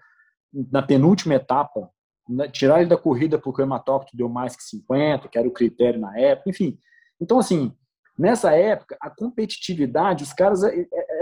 na 0.70 0.80
penúltima 0.80 1.34
etapa, 1.34 1.90
né, 2.28 2.48
tiraram 2.48 2.82
ele 2.82 2.90
da 2.90 2.96
corrida 2.96 3.38
porque 3.38 3.60
o 3.60 3.64
hematócrito 3.64 4.16
deu 4.16 4.28
mais 4.28 4.54
que 4.54 4.62
50, 4.62 5.28
que 5.28 5.36
era 5.36 5.48
o 5.48 5.52
critério 5.52 6.00
na 6.00 6.16
época, 6.16 6.50
enfim. 6.50 6.78
Então, 7.20 7.38
assim, 7.38 7.74
nessa 8.16 8.52
época, 8.52 8.96
a 9.00 9.10
competitividade, 9.10 10.22
os 10.22 10.32
caras 10.32 10.62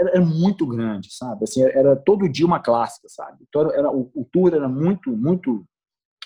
era, 0.01 0.09
era 0.11 0.25
muito 0.25 0.65
grande, 0.65 1.13
sabe? 1.13 1.43
Assim, 1.43 1.61
era 1.61 1.95
todo 1.95 2.27
dia 2.27 2.45
uma 2.45 2.59
clássica, 2.59 3.07
sabe? 3.07 3.45
Então, 3.47 3.71
era, 3.71 3.91
o, 3.91 4.11
o 4.15 4.25
tour 4.25 4.53
era 4.53 4.67
muito, 4.67 5.15
muito, 5.15 5.63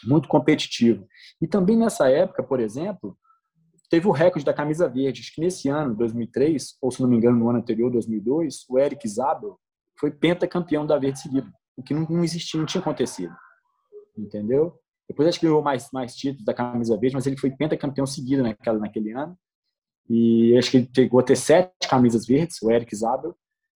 muito 0.03 0.27
competitivo. 0.29 1.05
E 1.41 1.47
também 1.47 1.77
nessa 1.77 2.09
época, 2.09 2.41
por 2.41 2.59
exemplo, 2.59 3.17
teve 3.89 4.07
o 4.07 4.11
recorde 4.11 4.45
da 4.45 4.53
camisa 4.53 4.87
verde. 4.87 5.29
Que 5.33 5.41
nesse 5.41 5.67
ano, 5.67 5.95
2003, 5.95 6.77
ou 6.81 6.89
se 6.89 7.01
não 7.01 7.09
me 7.09 7.17
engano, 7.17 7.37
no 7.37 7.49
ano 7.49 7.59
anterior, 7.59 7.91
2002, 7.91 8.65
o 8.69 8.79
Eric 8.79 9.07
Zabel 9.07 9.59
foi 9.99 10.11
pentacampeão 10.11 10.85
da 10.85 10.97
verde 10.97 11.19
seguido, 11.19 11.51
o 11.77 11.83
que 11.83 11.93
não, 11.93 12.05
não 12.09 12.23
existia, 12.23 12.59
não 12.59 12.65
tinha 12.65 12.81
acontecido. 12.81 13.33
Entendeu? 14.17 14.79
Depois 15.07 15.27
acho 15.27 15.39
que 15.39 15.45
ganhou 15.45 15.61
mais, 15.61 15.89
mais 15.91 16.15
títulos 16.15 16.45
da 16.45 16.53
camisa 16.53 16.97
verde, 16.97 17.15
mas 17.15 17.27
ele 17.27 17.37
foi 17.37 17.51
pentacampeão 17.51 18.05
seguido 18.05 18.41
naquela, 18.41 18.79
naquele 18.79 19.11
ano. 19.11 19.37
E 20.09 20.57
acho 20.57 20.71
que 20.71 20.77
ele 20.77 20.89
chegou 20.95 21.19
a 21.19 21.23
ter 21.23 21.35
sete 21.35 21.87
camisas 21.89 22.25
verdes, 22.25 22.61
o 22.61 22.71
Eric 22.71 22.95
Zabel, 22.95 23.35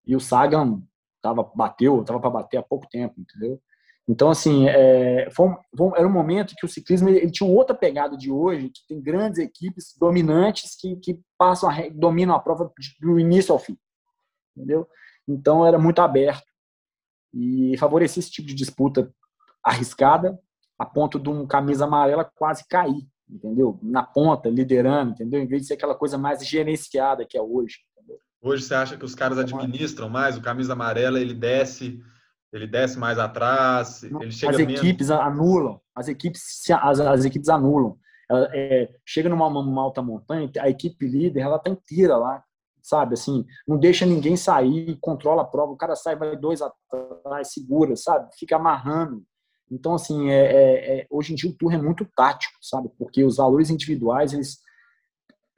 e 0.10 0.16
o 0.16 0.20
Sagan 0.20 0.82
tava, 1.22 1.44
bateu, 1.54 2.01
estava 2.01 2.20
para 2.20 2.32
bater 2.32 2.58
há 2.58 2.63
pouco 2.63 2.88
tempo, 2.89 3.13
entendeu? 3.22 3.62
Então, 4.08 4.32
assim, 4.32 4.68
é, 4.68 5.30
foi, 5.30 5.56
foi, 5.78 5.92
era 5.96 6.08
um 6.08 6.12
momento 6.12 6.56
que 6.58 6.66
o 6.66 6.70
ciclismo 6.70 7.10
ele, 7.10 7.20
ele, 7.20 7.32
tinha 7.32 7.48
outra 7.48 7.75
pegada 7.75 8.18
de 8.18 8.32
hoje, 8.32 8.70
que 8.70 8.88
tem 8.88 9.00
grandes 9.00 9.38
equipes 9.38 9.96
dominantes 10.00 10.75
que, 10.75 10.96
que 10.96 11.22
passam 11.38 11.70
a, 11.70 11.75
dominam 11.94 12.34
a 12.34 12.39
prova 12.39 12.74
do 13.00 13.20
início 13.20 13.54
ao 13.54 13.60
fim, 13.60 13.78
entendeu? 14.58 14.88
Então, 15.28 15.63
era 15.63 15.78
muito 15.78 16.01
aberto 16.01 16.48
e 17.32 17.78
favorecia 17.78 18.20
esse 18.20 18.32
tipo 18.32 18.48
de 18.48 18.56
disputa 18.56 19.13
arriscada, 19.63 20.39
a 20.75 20.88
ponto 20.88 21.20
de 21.20 21.30
um 21.30 21.46
camisa 21.46 21.86
amarela 21.86 22.25
quase 22.25 22.68
cair, 22.68 23.08
entendeu? 23.30 23.78
Na 23.84 24.01
ponta, 24.01 24.50
liderando, 24.50 25.12
entendeu? 25.12 25.39
Em 25.39 25.46
vez 25.46 25.62
de 25.62 25.68
ser 25.68 25.74
aquela 25.75 25.94
coisa 25.94 26.18
mais 26.18 26.44
gerenciada 26.44 27.28
que 27.28 27.38
é 27.38 27.42
hoje. 27.44 27.78
Hoje 28.41 28.63
você 28.63 28.74
acha 28.74 28.98
que 28.98 29.05
os 29.05 29.15
caras 29.15 29.38
administram 29.38 30.10
mais? 30.10 30.38
O 30.38 30.41
camisa 30.41 30.74
amarela 30.74 31.19
ele 31.19 31.34
desce 31.34 32.01
ele 32.51 32.67
desce 32.67 32.98
mais 32.98 33.19
atrás, 33.19 34.03
ele 34.03 34.31
chega 34.31 34.53
As 34.53 34.60
equipes 34.60 35.10
menos... 35.10 35.24
anulam, 35.24 35.79
as 35.96 36.08
equipes, 36.08 36.41
as, 36.81 37.00
as 37.00 37.25
equipes 37.25 37.50
anulam. 37.50 37.98
Ela, 38.29 38.50
é, 38.53 38.89
chega 39.05 39.29
numa, 39.29 39.50
numa, 39.50 39.81
alta 39.81 40.01
montanha, 40.01 40.50
a 40.60 40.69
equipe 40.69 41.08
líder, 41.08 41.41
ela 41.41 41.60
tá 41.60 41.69
inteira 41.69 42.17
lá, 42.17 42.43
sabe? 42.81 43.13
Assim, 43.13 43.46
não 43.67 43.77
deixa 43.77 44.05
ninguém 44.05 44.36
sair, 44.36 44.98
controla 45.00 45.43
a 45.43 45.46
prova, 45.46 45.74
o 45.74 45.77
cara 45.77 45.96
sai, 45.96 46.15
vai 46.15 46.36
dois 46.36 46.62
atrás, 46.62 47.51
segura, 47.51 47.96
sabe? 47.96 48.29
Fica 48.38 48.55
amarrando. 48.55 49.24
Então, 49.72 49.93
assim, 49.93 50.29
é, 50.29 50.39
é, 50.39 51.00
é, 51.00 51.08
hoje 51.10 51.34
em 51.34 51.36
dia 51.36 51.50
o 51.50 51.53
tour 51.53 51.72
é 51.72 51.77
muito 51.77 52.08
tático, 52.15 52.58
sabe? 52.62 52.89
Porque 52.98 53.24
os 53.24 53.38
valores 53.38 53.69
individuais, 53.69 54.34
eles, 54.34 54.60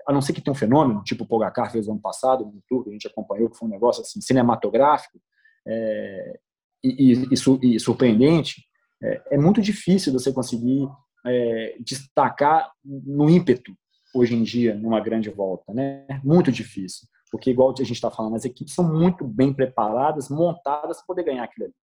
a 0.07 0.13
não 0.13 0.21
ser 0.21 0.33
que 0.33 0.41
tenha 0.41 0.51
um 0.51 0.57
fenômeno, 0.57 1.03
tipo 1.03 1.23
o 1.23 1.27
Pogacar 1.27 1.71
fez 1.71 1.87
ano 1.87 1.99
passado, 1.99 2.45
no 2.45 2.61
tour, 2.67 2.85
a 2.87 2.91
gente 2.91 3.07
acompanhou, 3.07 3.49
que 3.49 3.57
foi 3.57 3.67
um 3.67 3.71
negócio 3.71 4.01
assim, 4.01 4.21
cinematográfico, 4.21 5.19
é, 5.67 6.39
e, 6.83 7.13
e, 7.13 7.75
e 7.75 7.79
surpreendente, 7.79 8.63
é, 9.01 9.21
é, 9.31 9.37
muito 9.37 9.61
difícil 9.61 10.13
você 10.13 10.31
conseguir 10.31 10.87
é, 11.25 11.75
destacar 11.79 12.71
no 12.83 13.29
ímpeto 13.29 13.73
hoje 14.13 14.35
em 14.35 14.43
dia 14.43 14.75
numa 14.75 14.99
grande 14.99 15.29
volta, 15.29 15.73
né? 15.73 16.05
Muito 16.23 16.51
difícil, 16.51 17.07
porque 17.31 17.51
igual 17.51 17.71
a 17.71 17.83
gente 17.83 17.93
está 17.93 18.11
falando, 18.11 18.35
as 18.35 18.45
equipes 18.45 18.73
são 18.73 18.85
muito 18.85 19.25
bem 19.25 19.53
preparadas, 19.53 20.29
montadas 20.29 20.97
para 20.97 21.05
poder 21.07 21.23
ganhar 21.23 21.43
aquilo 21.43 21.65
ali. 21.65 21.75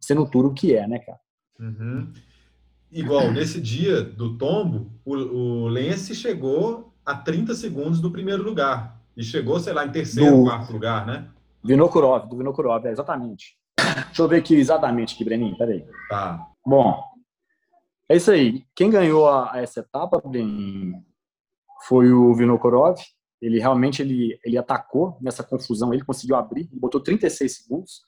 Sendo 0.00 0.28
tudo 0.28 0.48
o 0.48 0.54
que 0.54 0.74
é, 0.74 0.86
né, 0.86 0.98
cara? 0.98 1.20
Uhum. 1.60 2.12
Igual 2.90 3.30
nesse 3.30 3.60
dia 3.60 4.02
do 4.02 4.38
tombo, 4.38 4.90
o, 5.04 5.14
o 5.14 5.68
Lance 5.68 6.14
chegou 6.14 6.94
a 7.08 7.14
30 7.14 7.54
segundos 7.54 8.00
do 8.02 8.10
primeiro 8.10 8.42
lugar 8.42 9.00
e 9.16 9.24
chegou, 9.24 9.58
sei 9.58 9.72
lá, 9.72 9.86
em 9.86 9.90
terceiro, 9.90 10.36
do... 10.36 10.44
quarto 10.44 10.70
lugar, 10.70 11.06
né? 11.06 11.26
Vinokurov, 11.64 12.28
do 12.28 12.36
Vinokurov, 12.36 12.84
é, 12.84 12.90
exatamente. 12.90 13.56
Deixa 13.78 14.20
eu 14.20 14.28
ver 14.28 14.36
aqui 14.36 14.54
exatamente 14.54 15.14
aqui, 15.14 15.24
Breninho, 15.24 15.56
peraí. 15.56 15.86
Tá. 16.10 16.46
Bom, 16.64 17.02
é 18.10 18.16
isso 18.16 18.30
aí. 18.30 18.62
Quem 18.76 18.90
ganhou 18.90 19.26
a, 19.26 19.54
a 19.54 19.62
essa 19.62 19.80
etapa, 19.80 20.20
Breninho, 20.20 21.02
foi 21.86 22.12
o 22.12 22.34
Vinokurov. 22.34 22.98
Ele 23.40 23.58
realmente 23.58 24.02
ele, 24.02 24.38
ele 24.44 24.58
atacou 24.58 25.16
nessa 25.18 25.42
confusão, 25.42 25.94
ele 25.94 26.04
conseguiu 26.04 26.36
abrir, 26.36 26.68
botou 26.74 27.00
36 27.00 27.56
segundos. 27.56 28.02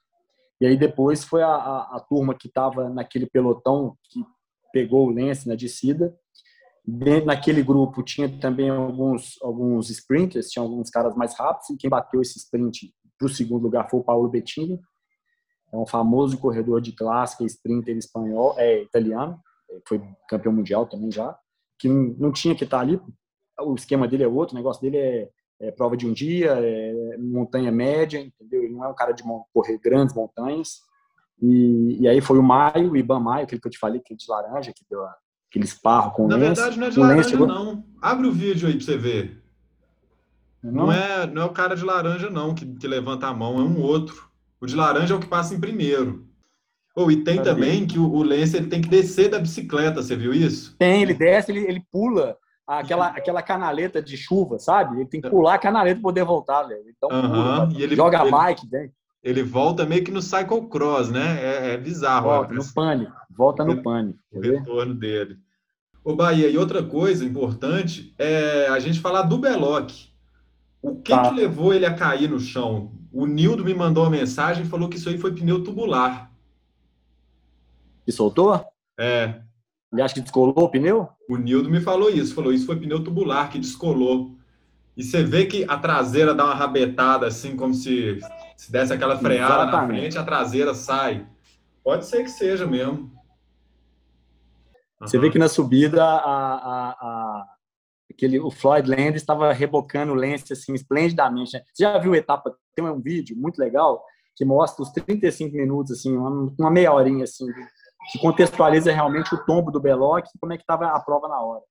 E 0.60 0.66
aí 0.66 0.76
depois 0.76 1.24
foi 1.24 1.42
a, 1.42 1.48
a, 1.48 1.96
a 1.96 2.00
turma 2.00 2.34
que 2.34 2.48
estava 2.48 2.90
naquele 2.90 3.24
pelotão 3.24 3.96
que 4.10 4.22
pegou 4.74 5.06
o 5.06 5.10
Lance 5.10 5.48
na 5.48 5.54
descida. 5.54 6.14
Naquele 7.24 7.62
grupo 7.62 8.02
tinha 8.02 8.28
também 8.40 8.70
alguns, 8.70 9.38
alguns 9.42 9.90
sprinters, 9.90 10.48
tinha 10.48 10.62
alguns 10.62 10.90
caras 10.90 11.14
mais 11.14 11.38
rápidos, 11.38 11.70
e 11.70 11.76
quem 11.76 11.90
bateu 11.90 12.20
esse 12.20 12.38
sprint 12.38 12.92
para 13.18 13.26
o 13.26 13.28
segundo 13.28 13.62
lugar 13.64 13.88
foi 13.90 14.00
o 14.00 14.04
Paulo 14.04 14.28
Bettini, 14.28 14.80
é 15.72 15.76
um 15.76 15.86
famoso 15.86 16.38
corredor 16.38 16.80
de 16.80 16.92
clássica, 16.92 17.44
sprinter 17.44 17.96
espanhol, 17.96 18.54
é 18.58 18.82
italiano, 18.82 19.38
foi 19.86 20.02
campeão 20.28 20.52
mundial 20.52 20.86
também 20.86 21.10
já, 21.10 21.38
que 21.78 21.88
não 21.88 22.32
tinha 22.32 22.54
que 22.54 22.64
estar 22.64 22.80
ali. 22.80 23.00
O 23.60 23.74
esquema 23.74 24.08
dele 24.08 24.24
é 24.24 24.28
outro, 24.28 24.54
o 24.54 24.58
negócio 24.58 24.82
dele 24.82 24.96
é, 24.96 25.30
é 25.60 25.70
prova 25.70 25.96
de 25.96 26.06
um 26.06 26.12
dia, 26.12 26.52
é 26.58 27.16
montanha 27.18 27.70
média, 27.70 28.18
entendeu? 28.18 28.64
Ele 28.64 28.74
não 28.74 28.84
é 28.84 28.88
um 28.88 28.94
cara 28.94 29.12
de 29.12 29.22
correr 29.52 29.78
grandes 29.78 30.14
montanhas. 30.14 30.80
E, 31.40 31.98
e 32.00 32.08
aí 32.08 32.20
foi 32.20 32.38
o 32.38 32.42
Maio, 32.42 32.90
o 32.90 32.96
Iban 32.96 33.20
Maio, 33.20 33.44
aquele 33.44 33.60
que 33.60 33.68
eu 33.68 33.72
te 33.72 33.78
falei, 33.78 34.00
aquele 34.00 34.18
de 34.18 34.26
laranja, 34.28 34.72
que 34.74 34.84
deu 34.90 35.04
aquele 35.50 35.64
esparro 35.64 36.12
com 36.12 36.28
Na 36.28 36.36
o 36.36 36.38
verdade, 36.38 36.78
não 36.78 36.86
é 36.86 36.90
de 36.90 36.98
laranja, 36.98 37.28
chegou... 37.28 37.46
não. 37.46 37.84
Abre 38.00 38.26
o 38.26 38.32
vídeo 38.32 38.68
aí 38.68 38.76
pra 38.76 38.84
você 38.84 38.96
ver. 38.96 39.42
Não? 40.62 40.86
não, 40.86 40.92
é, 40.92 41.26
não 41.26 41.42
é 41.42 41.44
o 41.44 41.52
cara 41.52 41.74
de 41.74 41.84
laranja, 41.84 42.30
não, 42.30 42.54
que, 42.54 42.64
que 42.64 42.86
levanta 42.86 43.26
a 43.26 43.34
mão, 43.34 43.58
é 43.58 43.62
um 43.62 43.80
outro. 43.80 44.30
O 44.60 44.66
de 44.66 44.76
laranja 44.76 45.14
é 45.14 45.16
o 45.16 45.20
que 45.20 45.26
passa 45.26 45.54
em 45.54 45.60
primeiro. 45.60 46.26
Oh, 46.94 47.10
e 47.10 47.24
tem 47.24 47.42
também 47.42 47.86
que 47.86 47.98
o, 47.98 48.10
o 48.10 48.22
Lance 48.22 48.56
ele 48.56 48.66
tem 48.66 48.80
que 48.80 48.88
descer 48.88 49.30
da 49.30 49.38
bicicleta, 49.38 50.02
você 50.02 50.14
viu 50.14 50.32
isso? 50.34 50.76
Tem, 50.78 51.02
ele 51.02 51.14
desce, 51.14 51.50
ele, 51.50 51.60
ele 51.60 51.82
pula 51.90 52.36
aquela, 52.66 53.08
aquela 53.08 53.42
canaleta 53.42 54.02
de 54.02 54.16
chuva, 54.16 54.58
sabe? 54.58 54.96
Ele 54.96 55.08
tem 55.08 55.20
que 55.20 55.30
pular 55.30 55.54
a 55.54 55.58
canaleta 55.58 55.96
para 55.96 56.02
poder 56.02 56.24
voltar, 56.24 56.64
velho. 56.64 56.84
Então, 56.88 57.08
pula, 57.08 57.68
e 57.72 57.82
ele, 57.82 57.96
joga 57.96 58.20
ele, 58.20 58.30
bike, 58.30 58.68
né? 58.70 58.90
Ele 59.22 59.42
volta 59.42 59.84
meio 59.84 60.02
que 60.02 60.10
no 60.10 60.22
cyclocross, 60.22 61.10
né? 61.10 61.38
É, 61.42 61.74
é 61.74 61.76
bizarro. 61.76 62.28
Volta 62.28 62.54
no 62.54 62.72
pânico, 62.72 63.16
volta 63.30 63.64
no 63.64 63.82
pânico. 63.82 64.18
O 64.32 64.40
retorno 64.40 64.94
dele. 64.94 65.38
Ô, 66.02 66.14
Bahia, 66.14 66.48
e 66.48 66.56
outra 66.56 66.82
coisa 66.82 67.24
importante 67.24 68.14
é 68.18 68.66
a 68.68 68.78
gente 68.78 69.00
falar 69.00 69.22
do 69.22 69.36
Beloc. 69.36 69.90
O 70.82 70.96
que, 70.96 71.12
tá. 71.12 71.28
que 71.28 71.34
levou 71.34 71.74
ele 71.74 71.84
a 71.84 71.94
cair 71.94 72.30
no 72.30 72.40
chão? 72.40 72.92
O 73.12 73.26
Nildo 73.26 73.62
me 73.62 73.74
mandou 73.74 74.04
uma 74.04 74.10
mensagem 74.10 74.64
e 74.64 74.68
falou 74.68 74.88
que 74.88 74.96
isso 74.96 75.10
aí 75.10 75.18
foi 75.18 75.34
pneu 75.34 75.62
tubular. 75.62 76.32
E 78.06 78.12
soltou? 78.12 78.64
É. 78.98 79.42
Ele 79.92 80.00
acha 80.00 80.14
que 80.14 80.20
descolou 80.22 80.64
o 80.64 80.68
pneu? 80.70 81.08
O 81.28 81.36
Nildo 81.36 81.68
me 81.68 81.80
falou 81.80 82.08
isso, 82.08 82.34
falou 82.34 82.52
isso 82.52 82.64
foi 82.64 82.76
pneu 82.76 83.04
tubular 83.04 83.50
que 83.50 83.58
descolou. 83.58 84.36
E 84.96 85.02
você 85.02 85.22
vê 85.22 85.46
que 85.46 85.64
a 85.68 85.78
traseira 85.78 86.34
dá 86.34 86.44
uma 86.44 86.54
rabetada 86.54 87.26
assim, 87.26 87.56
como 87.56 87.72
se, 87.72 88.18
se 88.56 88.70
desse 88.70 88.92
aquela 88.92 89.16
freada 89.16 89.62
Exatamente. 89.62 89.92
na 89.92 90.00
frente, 90.00 90.18
a 90.18 90.24
traseira 90.24 90.74
sai. 90.74 91.26
Pode 91.82 92.06
ser 92.06 92.24
que 92.24 92.30
seja 92.30 92.66
mesmo. 92.66 93.10
Você 95.00 95.16
uhum. 95.16 95.22
vê 95.22 95.30
que 95.30 95.38
na 95.38 95.48
subida 95.48 96.04
a, 96.04 96.16
a, 96.16 96.90
a, 96.90 97.46
aquele, 98.10 98.38
o 98.38 98.50
Floyd 98.50 98.88
Landis 98.88 99.22
estava 99.22 99.52
rebocando 99.52 100.12
o 100.12 100.14
Lance 100.14 100.52
assim, 100.52 100.74
esplendidamente. 100.74 101.54
Né? 101.54 101.62
Você 101.72 101.84
já 101.84 101.98
viu 101.98 102.12
a 102.12 102.18
etapa? 102.18 102.54
Tem 102.74 102.84
um 102.84 103.00
vídeo 103.00 103.36
muito 103.36 103.58
legal 103.58 104.04
que 104.36 104.44
mostra 104.44 104.82
os 104.82 104.90
35 104.90 105.56
minutos, 105.56 105.92
assim, 105.92 106.16
uma, 106.16 106.52
uma 106.58 106.70
meia 106.70 106.92
horinha, 106.92 107.24
assim, 107.24 107.46
que 108.10 108.18
contextualiza 108.18 108.92
realmente 108.92 109.34
o 109.34 109.44
tombo 109.44 109.70
do 109.70 109.80
Beloc 109.80 110.26
e 110.26 110.38
como 110.38 110.52
é 110.52 110.56
que 110.56 110.62
estava 110.62 110.86
a 110.88 111.00
prova 111.00 111.28
na 111.28 111.40
hora. 111.40 111.62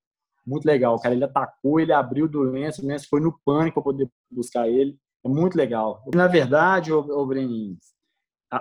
Muito 0.46 0.64
legal, 0.64 0.98
cara. 0.98 1.14
Ele 1.14 1.24
atacou, 1.24 1.80
ele 1.80 1.92
abriu 1.92 2.28
do 2.28 2.42
Lance, 2.42 2.82
o 2.82 2.86
Lance 2.86 3.06
foi 3.06 3.20
no 3.20 3.38
pânico 3.44 3.74
para 3.74 3.92
poder 3.92 4.10
buscar 4.30 4.68
ele. 4.68 4.98
É 5.24 5.28
muito 5.28 5.56
legal. 5.56 6.02
Na 6.14 6.26
verdade, 6.26 6.92
o, 6.92 6.98
o 6.98 7.26
Breninho, 7.26 7.76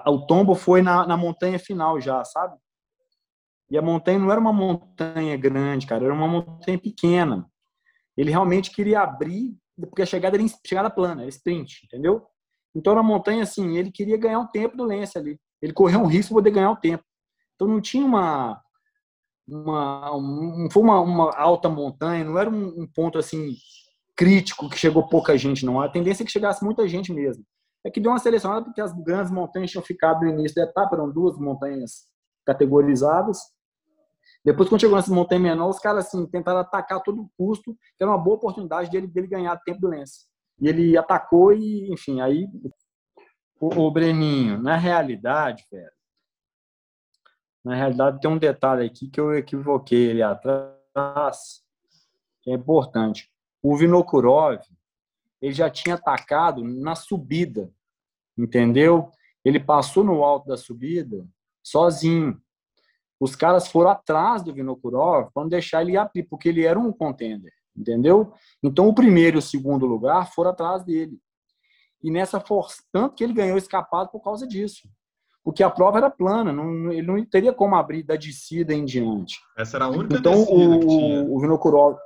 o 0.05 0.19
tombo 0.25 0.55
foi 0.55 0.81
na, 0.81 1.07
na 1.07 1.17
montanha 1.17 1.57
final 1.57 1.99
já, 1.99 2.23
sabe? 2.23 2.57
E 3.71 3.77
a 3.77 3.81
montanha 3.81 4.19
não 4.19 4.31
era 4.31 4.41
uma 4.41 4.51
montanha 4.51 5.37
grande, 5.37 5.85
cara, 5.85 6.05
era 6.05 6.13
uma 6.13 6.27
montanha 6.27 6.77
pequena. 6.77 7.49
Ele 8.17 8.31
realmente 8.31 8.71
queria 8.71 9.01
abrir, 9.01 9.55
porque 9.79 10.01
a 10.01 10.05
chegada 10.05 10.35
era 10.35 10.45
chegada 10.65 10.89
plana, 10.89 11.21
era 11.21 11.29
sprint, 11.29 11.85
entendeu? 11.85 12.25
Então 12.75 12.95
na 12.95 13.03
montanha, 13.03 13.43
assim, 13.43 13.77
ele 13.77 13.91
queria 13.91 14.17
ganhar 14.17 14.39
um 14.39 14.47
tempo 14.47 14.75
do 14.75 14.83
Lance 14.83 15.17
ali. 15.17 15.39
Ele 15.61 15.73
correu 15.73 15.99
um 15.99 16.07
risco 16.07 16.29
de 16.29 16.35
poder 16.35 16.51
ganhar 16.51 16.69
o 16.69 16.73
um 16.73 16.79
tempo. 16.79 17.03
Então 17.55 17.67
não 17.67 17.81
tinha 17.81 18.05
uma. 18.05 18.61
Uma 19.51 20.15
um, 20.15 20.67
foi 20.71 20.83
uma, 20.83 20.99
uma 21.01 21.35
alta 21.35 21.69
montanha, 21.69 22.23
não 22.23 22.37
era 22.37 22.49
um, 22.49 22.83
um 22.83 22.87
ponto 22.87 23.17
assim 23.17 23.55
crítico 24.15 24.69
que 24.69 24.77
chegou 24.77 25.07
pouca 25.07 25.37
gente, 25.37 25.65
não. 25.65 25.79
A 25.79 25.89
tendência 25.89 26.23
é 26.23 26.25
que 26.25 26.31
chegasse 26.31 26.63
muita 26.63 26.87
gente 26.87 27.13
mesmo. 27.13 27.43
É 27.85 27.89
que 27.89 28.01
deu 28.01 28.11
uma 28.11 28.19
selecionada 28.19 28.65
porque 28.65 28.81
as 28.81 28.91
grandes 29.03 29.31
montanhas 29.31 29.71
tinham 29.71 29.83
ficado 29.83 30.21
no 30.21 30.29
início 30.29 30.55
da 30.55 30.63
etapa, 30.63 30.95
eram 30.95 31.09
duas 31.09 31.37
montanhas 31.37 32.07
categorizadas. 32.45 33.39
Depois, 34.43 34.67
quando 34.67 34.81
chegou 34.81 34.97
nessa 34.97 35.13
montanha 35.13 35.39
menor, 35.39 35.69
os 35.69 35.79
caras 35.79 36.07
assim, 36.07 36.25
tentaram 36.25 36.59
atacar 36.59 36.97
a 36.97 37.01
todo 37.01 37.29
custo, 37.37 37.73
que 37.97 38.03
era 38.03 38.11
uma 38.11 38.17
boa 38.17 38.35
oportunidade 38.35 38.89
dele, 38.89 39.07
dele 39.07 39.27
ganhar 39.27 39.55
tempo 39.63 39.79
do 39.79 39.87
Lance. 39.87 40.25
E 40.61 40.67
ele 40.67 40.97
atacou 40.97 41.53
e, 41.53 41.91
enfim, 41.91 42.19
aí 42.19 42.45
o, 43.59 43.85
o 43.85 43.91
Breninho, 43.91 44.61
na 44.61 44.75
realidade, 44.75 45.65
velho, 45.71 45.91
na 47.63 47.75
realidade 47.75 48.19
tem 48.19 48.29
um 48.29 48.37
detalhe 48.37 48.85
aqui 48.85 49.09
que 49.09 49.19
eu 49.19 49.35
equivoquei 49.35 50.11
ali 50.11 50.21
atrás, 50.21 51.61
que 52.41 52.51
é 52.51 52.53
importante. 52.53 53.29
O 53.61 53.75
Vinokurov, 53.75 54.59
ele 55.41 55.53
já 55.53 55.69
tinha 55.69 55.95
atacado 55.95 56.63
na 56.63 56.95
subida, 56.95 57.71
entendeu? 58.37 59.11
Ele 59.43 59.59
passou 59.59 60.03
no 60.03 60.23
alto 60.23 60.47
da 60.47 60.57
subida 60.57 61.27
sozinho. 61.61 62.41
Os 63.19 63.35
caras 63.35 63.67
foram 63.67 63.89
atrás 63.89 64.41
do 64.41 64.53
Vinokurov 64.53 65.29
para 65.33 65.43
não 65.43 65.49
deixar 65.49 65.81
ele 65.81 65.97
abrir, 65.97 66.23
porque 66.23 66.47
ele 66.47 66.65
era 66.65 66.79
um 66.79 66.91
contender, 66.91 67.51
entendeu? 67.75 68.33
Então 68.63 68.87
o 68.87 68.95
primeiro 68.95 69.37
e 69.37 69.39
o 69.39 69.41
segundo 69.41 69.85
lugar 69.85 70.31
foram 70.33 70.51
atrás 70.51 70.83
dele. 70.83 71.19
E 72.01 72.09
nessa 72.09 72.39
força, 72.39 72.81
tanto 72.93 73.15
que 73.15 73.23
ele 73.23 73.33
ganhou 73.33 73.57
escapado 73.57 74.09
por 74.09 74.21
causa 74.21 74.47
disso. 74.47 74.89
Porque 75.49 75.63
a 75.63 75.69
prova 75.69 75.97
era 75.97 76.11
plana, 76.11 76.53
não, 76.53 76.91
ele 76.91 77.01
não 77.01 77.25
teria 77.25 77.51
como 77.51 77.75
abrir 77.75 78.03
da 78.03 78.15
descida 78.15 78.71
em 78.71 78.85
diante. 78.85 79.39
Essa 79.57 79.77
era 79.77 79.85
a 79.85 79.89
única 79.89 80.17
então, 80.17 80.31
descida 80.31 80.75
o, 80.75 80.79
que 80.79 80.87
tinha. 80.87 81.23
o 81.23 81.39
Vinokurov. 81.39 81.97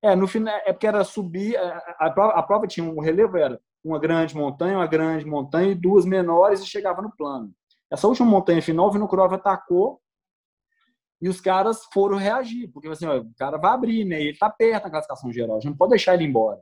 É, 0.00 0.14
no 0.14 0.28
final, 0.28 0.54
é 0.64 0.72
porque 0.72 0.86
era 0.86 1.02
subir. 1.02 1.56
A, 1.56 1.96
a, 1.98 2.10
prova, 2.10 2.32
a 2.34 2.42
prova 2.44 2.68
tinha 2.68 2.88
um 2.88 3.00
relevo, 3.00 3.36
era 3.36 3.60
uma 3.82 3.98
grande 3.98 4.36
montanha, 4.36 4.78
uma 4.78 4.86
grande 4.86 5.24
montanha 5.24 5.72
e 5.72 5.74
duas 5.74 6.06
menores 6.06 6.60
e 6.60 6.66
chegava 6.66 7.02
no 7.02 7.10
plano. 7.10 7.50
Essa 7.90 8.06
última 8.06 8.28
montanha 8.28 8.62
final, 8.62 8.86
o 8.86 8.92
Vinokurov 8.92 9.34
atacou 9.34 10.00
e 11.20 11.28
os 11.28 11.40
caras 11.40 11.84
foram 11.92 12.16
reagir, 12.16 12.70
porque 12.72 12.86
assim, 12.86 13.06
ó, 13.06 13.18
o 13.18 13.34
cara 13.36 13.58
vai 13.58 13.72
abrir, 13.72 14.04
né? 14.04 14.22
Ele 14.22 14.38
tá 14.38 14.48
perto 14.48 14.84
na 14.84 14.90
classificação 14.90 15.32
geral, 15.32 15.56
a 15.56 15.60
gente 15.60 15.70
não 15.70 15.76
pode 15.76 15.90
deixar 15.90 16.14
ele 16.14 16.26
embora. 16.26 16.60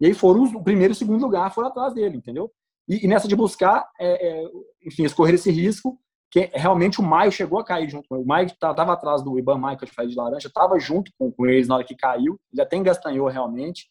E 0.00 0.06
aí 0.06 0.14
foram 0.14 0.42
os, 0.42 0.52
o 0.52 0.64
primeiro 0.64 0.90
e 0.90 0.96
o 0.96 0.98
segundo 0.98 1.22
lugar 1.22 1.54
foram 1.54 1.68
atrás 1.68 1.94
dele, 1.94 2.16
entendeu? 2.16 2.52
E, 2.88 3.04
e 3.04 3.08
nessa 3.08 3.28
de 3.28 3.36
buscar, 3.36 3.88
é, 3.98 4.28
é, 4.28 4.50
enfim, 4.84 5.04
escorrer 5.04 5.34
esse 5.34 5.50
risco, 5.50 5.98
que 6.30 6.50
realmente 6.54 7.00
o 7.00 7.04
Maio 7.04 7.32
chegou 7.32 7.58
a 7.58 7.64
cair 7.64 7.88
junto 7.88 8.08
com 8.08 8.16
ele. 8.16 8.24
O 8.24 8.26
Maio 8.26 8.46
estava 8.46 8.92
atrás 8.92 9.22
do 9.22 9.38
Iban 9.38 9.58
Maio, 9.58 9.78
que 9.78 9.84
eu 9.84 10.06
de 10.06 10.14
laranja, 10.14 10.48
estava 10.48 10.78
junto 10.78 11.10
com, 11.18 11.30
com, 11.32 11.46
eles 11.46 11.68
na 11.68 11.76
hora 11.76 11.84
que 11.84 11.96
caiu, 11.96 12.38
ele 12.52 12.62
até 12.62 12.76
engastanhou 12.76 13.28
realmente. 13.28 13.88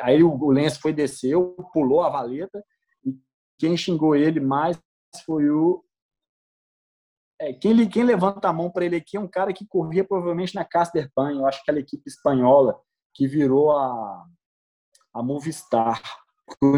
Aí 0.00 0.22
o, 0.22 0.34
o 0.34 0.70
foi 0.80 0.92
desceu, 0.92 1.56
pulou 1.72 2.02
a 2.02 2.10
valeta, 2.10 2.62
e 3.04 3.14
quem 3.58 3.76
xingou 3.76 4.14
ele 4.14 4.40
mais 4.40 4.78
foi 5.24 5.48
o 5.48 5.84
é, 7.40 7.54
quem, 7.54 7.88
quem, 7.88 8.04
levanta 8.04 8.48
a 8.48 8.52
mão 8.52 8.70
para 8.70 8.84
ele 8.84 8.96
aqui 8.96 9.16
é 9.16 9.20
um 9.20 9.26
cara 9.26 9.50
que 9.50 9.66
corria 9.66 10.04
provavelmente 10.04 10.54
na 10.54 10.62
Caster 10.62 11.10
Pan, 11.14 11.32
eu 11.32 11.46
acho 11.46 11.58
que 11.58 11.62
aquela 11.62 11.80
equipe 11.80 12.02
espanhola 12.06 12.78
que 13.14 13.26
virou 13.26 13.70
a, 13.70 14.26
a 15.14 15.22
Movistar. 15.22 16.02
O 16.62 16.76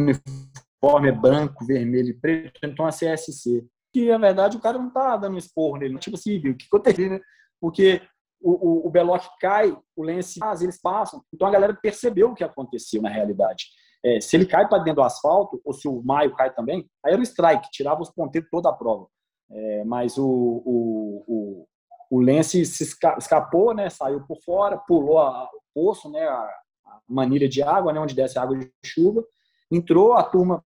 uniforme 0.83 1.09
é 1.09 1.13
branco, 1.13 1.65
vermelho 1.65 2.09
e 2.09 2.15
preto, 2.15 2.61
então 2.65 2.85
a 2.85 2.91
CSC. 2.91 3.65
Que, 3.93 4.09
na 4.09 4.19
verdade, 4.19 4.57
o 4.57 4.61
cara 4.61 4.79
não 4.79 4.91
tá 4.91 5.17
dando 5.17 5.39
esporro 5.39 5.77
nele. 5.77 5.99
Tipo 5.99 6.17
assim, 6.17 6.39
o 6.39 6.57
que 6.57 6.67
aconteceu, 6.67 7.11
né? 7.11 7.21
Porque 7.61 8.03
o, 8.41 8.51
o, 8.51 8.87
o 8.87 8.91
Beloc 8.91 9.23
cai, 9.41 9.71
o 9.95 10.03
Lance 10.03 10.39
faz, 10.39 10.63
eles 10.63 10.81
passam. 10.81 11.23
Então 11.33 11.47
a 11.47 11.51
galera 11.51 11.79
percebeu 11.81 12.31
o 12.31 12.35
que 12.35 12.43
aconteceu 12.43 13.01
na 13.01 13.09
realidade. 13.09 13.67
É, 14.05 14.21
se 14.21 14.35
ele 14.35 14.47
cai 14.47 14.69
para 14.69 14.79
dentro 14.79 15.03
do 15.03 15.07
asfalto, 15.07 15.61
ou 15.65 15.73
se 15.73 15.87
o 15.87 16.03
Maio 16.03 16.35
cai 16.35 16.53
também, 16.53 16.89
aí 17.05 17.13
era 17.13 17.21
o 17.21 17.25
strike, 17.25 17.71
tirava 17.71 18.03
os 18.03 18.11
ponteiros 18.11 18.51
toda 18.51 18.69
a 18.69 18.73
prova. 18.73 19.07
É, 19.49 19.85
mas 19.85 20.19
o, 20.19 20.27
o, 20.27 21.25
o, 21.29 21.67
o 22.11 22.21
Lance 22.21 22.65
se 22.67 22.83
escapou, 23.19 23.73
né, 23.75 23.89
saiu 23.91 24.27
por 24.27 24.39
fora, 24.43 24.79
pulou 24.79 25.19
a, 25.19 25.45
o 25.45 25.61
poço, 25.73 26.11
né, 26.11 26.27
a, 26.27 26.41
a 26.87 27.01
manilha 27.07 27.49
de 27.49 27.63
água, 27.63 27.93
né, 27.93 28.01
onde 28.01 28.15
desce 28.15 28.39
água 28.39 28.59
de 28.59 28.73
chuva, 28.85 29.23
entrou 29.73 30.13
a 30.15 30.23
turma. 30.23 30.63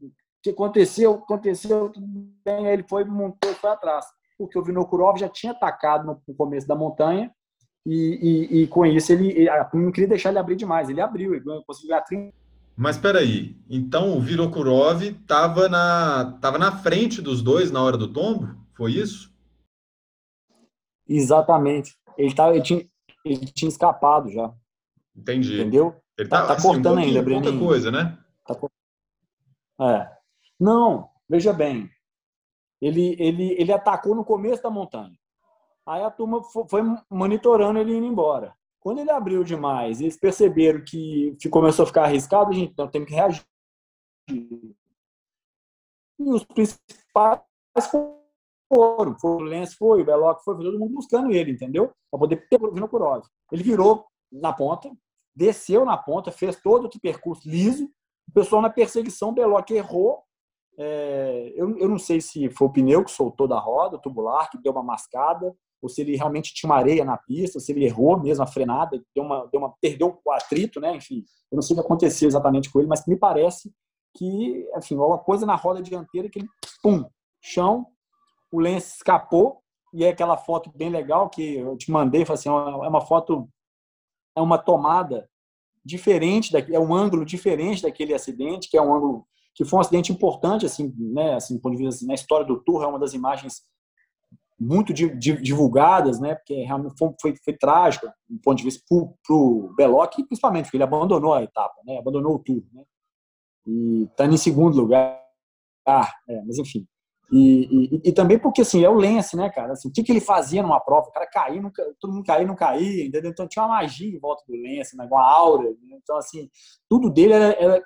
O 0.00 0.10
que 0.42 0.50
aconteceu? 0.50 1.14
Aconteceu 1.14 1.88
tudo 1.88 2.06
bem, 2.44 2.66
aí 2.66 2.74
ele 2.74 2.84
foi, 2.84 3.04
montou 3.04 3.52
foi 3.54 3.70
atrás. 3.70 4.06
Porque 4.38 4.58
o 4.58 4.62
Vinokurov 4.62 5.18
já 5.18 5.28
tinha 5.28 5.52
atacado 5.52 6.20
no 6.26 6.34
começo 6.34 6.68
da 6.68 6.74
montanha 6.74 7.32
e, 7.84 8.50
e, 8.52 8.62
e 8.62 8.66
com 8.66 8.84
isso 8.84 9.12
ele, 9.12 9.48
a 9.48 9.64
turma 9.64 9.86
não 9.86 9.92
queria 9.92 10.08
deixar 10.08 10.28
ele 10.28 10.38
abrir 10.38 10.56
demais. 10.56 10.88
Ele 10.88 11.00
abriu, 11.00 11.34
ele 11.34 11.44
conseguiu 11.66 11.88
ganhar 11.90 12.02
30 12.02 12.32
mas 12.76 12.98
peraí, 12.98 13.56
então 13.70 14.14
o 14.14 14.20
Virokurov 14.20 15.02
estava 15.02 15.66
na, 15.66 16.36
tava 16.42 16.58
na 16.58 16.70
frente 16.70 17.22
dos 17.22 17.40
dois 17.40 17.70
na 17.70 17.82
hora 17.82 17.96
do 17.96 18.12
tombo? 18.12 18.54
Foi 18.74 18.92
isso? 18.92 19.34
Exatamente. 21.08 21.96
Ele, 22.18 22.34
tava, 22.34 22.52
ele, 22.52 22.62
tinha, 22.62 22.86
ele 23.24 23.46
tinha 23.46 23.70
escapado 23.70 24.30
já. 24.30 24.52
Entendi. 25.16 25.54
Entendeu? 25.54 25.96
Ele 26.18 26.28
tá, 26.28 26.42
tá, 26.42 26.46
tá 26.48 26.52
assim, 26.54 26.68
cortando 26.68 26.98
um 26.98 27.00
ainda, 27.00 27.22
Breno. 27.22 27.40
Muita 27.40 27.58
coisa, 27.58 27.90
né? 27.90 28.18
Tá... 28.46 28.54
É. 29.80 30.16
Não, 30.58 31.10
veja 31.28 31.52
bem. 31.52 31.90
Ele, 32.80 33.16
ele, 33.18 33.52
ele 33.58 33.72
atacou 33.72 34.14
no 34.14 34.24
começo 34.24 34.62
da 34.62 34.70
montanha. 34.70 35.16
Aí 35.86 36.02
a 36.02 36.10
turma 36.10 36.42
foi 36.42 36.82
monitorando 37.10 37.78
ele 37.78 37.94
indo 37.94 38.06
embora. 38.06 38.56
Quando 38.80 39.00
ele 39.00 39.10
abriu 39.10 39.42
demais, 39.42 40.00
eles 40.00 40.16
perceberam 40.16 40.84
que 40.84 41.36
começou 41.50 41.84
a 41.84 41.86
ficar 41.86 42.04
arriscado, 42.04 42.50
a 42.50 42.54
gente 42.54 42.72
então 42.72 42.88
tem 42.88 43.04
que 43.04 43.14
reagir. 43.14 43.44
E 44.28 44.74
os 46.18 46.44
principais 46.44 47.40
foram, 48.72 49.18
foi 49.18 49.30
o 49.30 49.40
Lens 49.40 49.74
foi, 49.74 50.02
o 50.02 50.04
Beloc 50.04 50.42
foi, 50.42 50.54
foi 50.54 50.64
todo 50.64 50.78
mundo 50.78 50.94
buscando 50.94 51.32
ele, 51.32 51.52
entendeu? 51.52 51.92
Para 52.10 52.20
poder 52.20 52.48
pegar 52.48 52.66
o 52.68 52.72
Vinokurov. 52.72 53.24
Ele 53.52 53.62
virou 53.62 54.06
na 54.30 54.52
ponta, 54.52 54.90
desceu 55.34 55.84
na 55.84 55.96
ponta, 55.96 56.32
fez 56.32 56.60
todo 56.60 56.86
o 56.86 57.00
percurso 57.00 57.48
liso. 57.48 57.90
O 58.28 58.32
pessoal 58.32 58.62
na 58.62 58.70
perseguição, 58.70 59.32
Beloc 59.32 59.70
errou. 59.70 60.22
É, 60.78 61.52
eu, 61.56 61.78
eu 61.78 61.88
não 61.88 61.98
sei 61.98 62.20
se 62.20 62.50
foi 62.50 62.66
o 62.68 62.72
pneu 62.72 63.02
que 63.02 63.10
soltou 63.10 63.48
da 63.48 63.58
roda, 63.58 63.96
o 63.96 64.00
tubular, 64.00 64.50
que 64.50 64.58
deu 64.58 64.72
uma 64.72 64.82
mascada 64.82 65.56
ou 65.80 65.88
se 65.88 66.00
ele 66.00 66.16
realmente 66.16 66.54
tinha 66.54 66.70
uma 66.70 66.78
areia 66.78 67.04
na 67.04 67.16
pista, 67.16 67.60
se 67.60 67.72
ele 67.72 67.84
errou 67.84 68.20
mesmo 68.20 68.42
a 68.42 68.46
frenada, 68.46 69.00
deu 69.14 69.24
uma, 69.24 69.46
deu 69.46 69.60
uma, 69.60 69.74
perdeu 69.80 70.20
o 70.24 70.32
atrito, 70.32 70.80
né? 70.80 70.96
Enfim, 70.96 71.24
eu 71.50 71.56
não 71.56 71.62
sei 71.62 71.74
o 71.74 71.80
que 71.80 71.84
aconteceu 71.84 72.28
exatamente 72.28 72.70
com 72.70 72.78
ele, 72.78 72.88
mas 72.88 73.06
me 73.06 73.16
parece 73.16 73.72
que, 74.16 74.68
enfim, 74.76 74.96
alguma 74.96 75.18
coisa 75.18 75.44
na 75.44 75.54
roda 75.54 75.82
dianteira 75.82 76.28
que 76.28 76.40
ele, 76.40 76.48
pum, 76.82 77.04
chão, 77.40 77.86
o 78.50 78.60
Lance 78.60 78.96
escapou, 78.96 79.60
e 79.92 80.04
é 80.04 80.08
aquela 80.08 80.36
foto 80.36 80.70
bem 80.74 80.90
legal 80.90 81.28
que 81.28 81.56
eu 81.56 81.76
te 81.76 81.90
mandei, 81.90 82.24
assim, 82.28 82.48
é 82.48 82.52
uma 82.52 83.00
foto, 83.00 83.48
é 84.34 84.40
uma 84.40 84.58
tomada 84.58 85.28
diferente, 85.86 86.52
daqui, 86.52 86.74
é 86.74 86.80
um 86.80 86.94
ângulo 86.94 87.24
diferente 87.24 87.82
daquele 87.82 88.12
acidente, 88.12 88.68
que 88.68 88.76
é 88.76 88.82
um 88.82 88.94
ângulo 88.94 89.26
que 89.54 89.64
foi 89.64 89.78
um 89.78 89.80
acidente 89.80 90.12
importante, 90.12 90.66
assim, 90.66 90.92
né, 90.98 91.34
assim, 91.34 91.58
ponto 91.58 91.76
de 91.76 91.82
vista, 91.82 91.96
assim, 91.96 92.06
na 92.06 92.14
história 92.14 92.44
do 92.44 92.62
Tour, 92.62 92.82
é 92.82 92.86
uma 92.86 92.98
das 92.98 93.14
imagens 93.14 93.62
muito 94.58 94.92
divulgadas, 94.92 96.18
né? 96.18 96.34
Porque 96.34 96.54
realmente 96.62 96.94
foi, 96.98 97.14
foi, 97.20 97.36
foi 97.42 97.54
trágico, 97.54 98.06
do 98.28 98.40
ponto 98.40 98.58
de 98.58 98.64
vista 98.64 98.82
para 98.88 99.34
o 99.36 99.74
Beloc, 99.76 100.14
principalmente 100.14 100.64
porque 100.64 100.76
ele 100.76 100.84
abandonou 100.84 101.34
a 101.34 101.42
etapa, 101.42 101.74
né? 101.84 101.98
Abandonou 101.98 102.36
o 102.36 102.38
tour, 102.38 102.62
né? 102.72 102.82
E 103.66 104.04
está 104.04 104.26
em 104.26 104.36
segundo 104.36 104.76
lugar, 104.76 105.20
é, 105.86 106.42
mas 106.46 106.58
enfim. 106.58 106.86
E, 107.32 107.96
e, 107.96 108.08
e, 108.08 108.12
também 108.12 108.38
porque 108.38 108.60
assim 108.60 108.84
é 108.84 108.88
o 108.88 108.94
Lance, 108.94 109.36
né, 109.36 109.50
cara? 109.50 109.72
Assim, 109.72 109.88
o 109.88 109.92
que, 109.92 110.02
que 110.02 110.12
ele 110.12 110.20
fazia 110.20 110.62
numa 110.62 110.78
prova? 110.78 111.08
O 111.08 111.12
cara 111.12 111.26
caía, 111.26 111.60
nunca, 111.60 111.82
todo 112.00 112.12
mundo 112.12 112.24
caía, 112.24 112.46
não 112.46 112.54
caía, 112.54 113.04
entendeu? 113.04 113.30
Então 113.30 113.48
tinha 113.48 113.64
uma 113.64 113.76
magia 113.76 114.14
em 114.14 114.18
volta 114.18 114.44
do 114.48 114.54
Lance, 114.54 114.96
né? 114.96 115.08
uma 115.10 115.22
aura. 115.22 115.68
Né? 115.68 115.98
Então 116.02 116.16
assim, 116.16 116.48
tudo 116.88 117.10
dele 117.10 117.32
era, 117.32 117.56
era, 117.58 117.82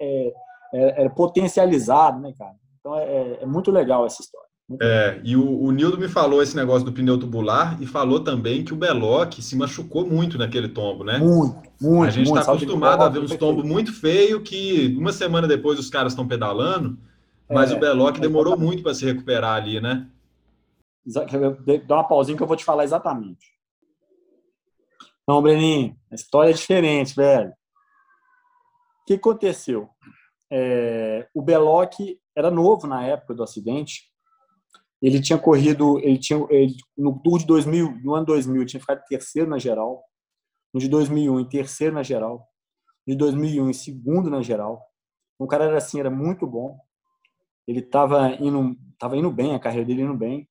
é, 0.00 0.32
era, 0.72 1.00
era 1.00 1.10
potencializado, 1.10 2.20
né, 2.20 2.32
cara? 2.38 2.54
Então 2.78 2.96
é, 2.96 3.04
é, 3.04 3.42
é 3.42 3.46
muito 3.46 3.70
legal 3.72 4.06
essa 4.06 4.22
história. 4.22 4.44
É, 4.80 5.20
e 5.22 5.36
o, 5.36 5.62
o 5.62 5.70
Nildo 5.70 5.98
me 5.98 6.08
falou 6.08 6.42
esse 6.42 6.56
negócio 6.56 6.86
do 6.86 6.92
pneu 6.92 7.18
tubular 7.18 7.76
e 7.82 7.86
falou 7.86 8.20
também 8.20 8.64
que 8.64 8.72
o 8.72 8.76
Beloc 8.76 9.34
se 9.34 9.56
machucou 9.56 10.06
muito 10.06 10.38
naquele 10.38 10.68
tombo, 10.68 11.04
né? 11.04 11.18
Muito, 11.18 11.62
muito. 11.80 12.08
A 12.08 12.10
gente 12.10 12.28
está 12.28 12.40
acostumado 12.40 13.02
a 13.02 13.08
ver 13.10 13.18
uns 13.18 13.36
tombos 13.36 13.62
muito 13.64 13.92
feios 13.92 14.42
que 14.42 14.96
uma 14.98 15.12
semana 15.12 15.46
depois 15.46 15.78
os 15.78 15.90
caras 15.90 16.12
estão 16.12 16.26
pedalando, 16.26 16.96
mas 17.48 17.70
é, 17.70 17.74
o 17.74 17.80
Beloc 17.80 18.18
demorou 18.18 18.58
muito 18.58 18.82
para 18.82 18.94
se 18.94 19.04
recuperar 19.04 19.56
ali, 19.56 19.80
né? 19.80 20.10
Dá 21.86 21.96
uma 21.96 22.08
pausinha 22.08 22.36
que 22.36 22.42
eu 22.42 22.46
vou 22.46 22.56
te 22.56 22.64
falar 22.64 22.84
exatamente. 22.84 23.54
Não, 25.26 25.42
Breninho, 25.42 25.96
a 26.10 26.14
história 26.14 26.50
é 26.50 26.54
diferente, 26.54 27.14
velho. 27.14 27.50
O 27.50 29.04
que 29.06 29.14
aconteceu? 29.14 29.88
É, 30.50 31.28
o 31.34 31.42
Beloc 31.42 31.94
era 32.36 32.50
novo 32.50 32.86
na 32.86 33.04
época 33.06 33.34
do 33.34 33.42
acidente. 33.42 34.10
Ele 35.00 35.20
tinha 35.20 35.38
corrido, 35.38 35.98
ele 35.98 36.18
tinha 36.18 36.46
ele, 36.48 36.74
no 36.96 37.18
Tour 37.22 37.38
de 37.38 37.46
2000, 37.46 38.00
no 38.02 38.14
ano 38.14 38.26
2000, 38.26 38.56
ele 38.56 38.66
tinha 38.66 38.80
ficado 38.80 39.04
terceiro 39.06 39.48
na 39.48 39.58
geral. 39.58 40.02
No 40.72 40.80
de 40.80 40.88
2001, 40.88 41.40
em 41.40 41.48
terceiro 41.48 41.94
na 41.94 42.02
geral. 42.02 42.46
De 43.06 43.14
2001, 43.14 43.68
em 43.68 43.72
segundo 43.72 44.30
na 44.30 44.42
geral. 44.42 44.82
O 45.38 45.46
cara 45.46 45.64
era 45.64 45.76
assim, 45.76 46.00
era 46.00 46.10
muito 46.10 46.46
bom. 46.46 46.78
Ele 47.66 47.80
estava 47.80 48.30
indo, 48.40 48.76
tava 48.98 49.16
indo 49.16 49.30
bem, 49.30 49.54
a 49.54 49.58
carreira 49.58 49.86
dele 49.86 50.02
indo 50.02 50.14
bem. 50.14 50.48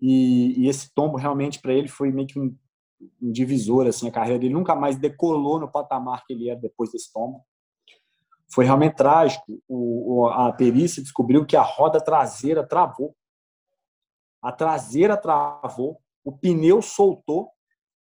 E, 0.00 0.62
e 0.62 0.68
esse 0.68 0.92
tombo 0.94 1.16
realmente 1.16 1.60
para 1.60 1.72
ele 1.72 1.88
foi 1.88 2.10
meio 2.10 2.26
que 2.26 2.38
um, 2.38 2.56
um 3.20 3.32
divisor, 3.32 3.86
assim, 3.86 4.08
a 4.08 4.12
carreira 4.12 4.38
dele 4.38 4.54
nunca 4.54 4.74
mais 4.74 4.96
decolou 4.96 5.60
no 5.60 5.70
patamar 5.70 6.24
que 6.24 6.32
ele 6.32 6.48
era 6.48 6.58
depois 6.58 6.90
desse 6.90 7.12
tombo 7.12 7.44
foi 8.52 8.64
realmente 8.64 8.96
trágico. 8.96 9.62
O, 9.68 10.26
a 10.26 10.52
perícia 10.52 11.02
descobriu 11.02 11.46
que 11.46 11.56
a 11.56 11.62
roda 11.62 12.00
traseira 12.00 12.66
travou. 12.66 13.16
A 14.42 14.50
traseira 14.50 15.16
travou, 15.16 16.00
o 16.24 16.32
pneu 16.32 16.82
soltou 16.82 17.50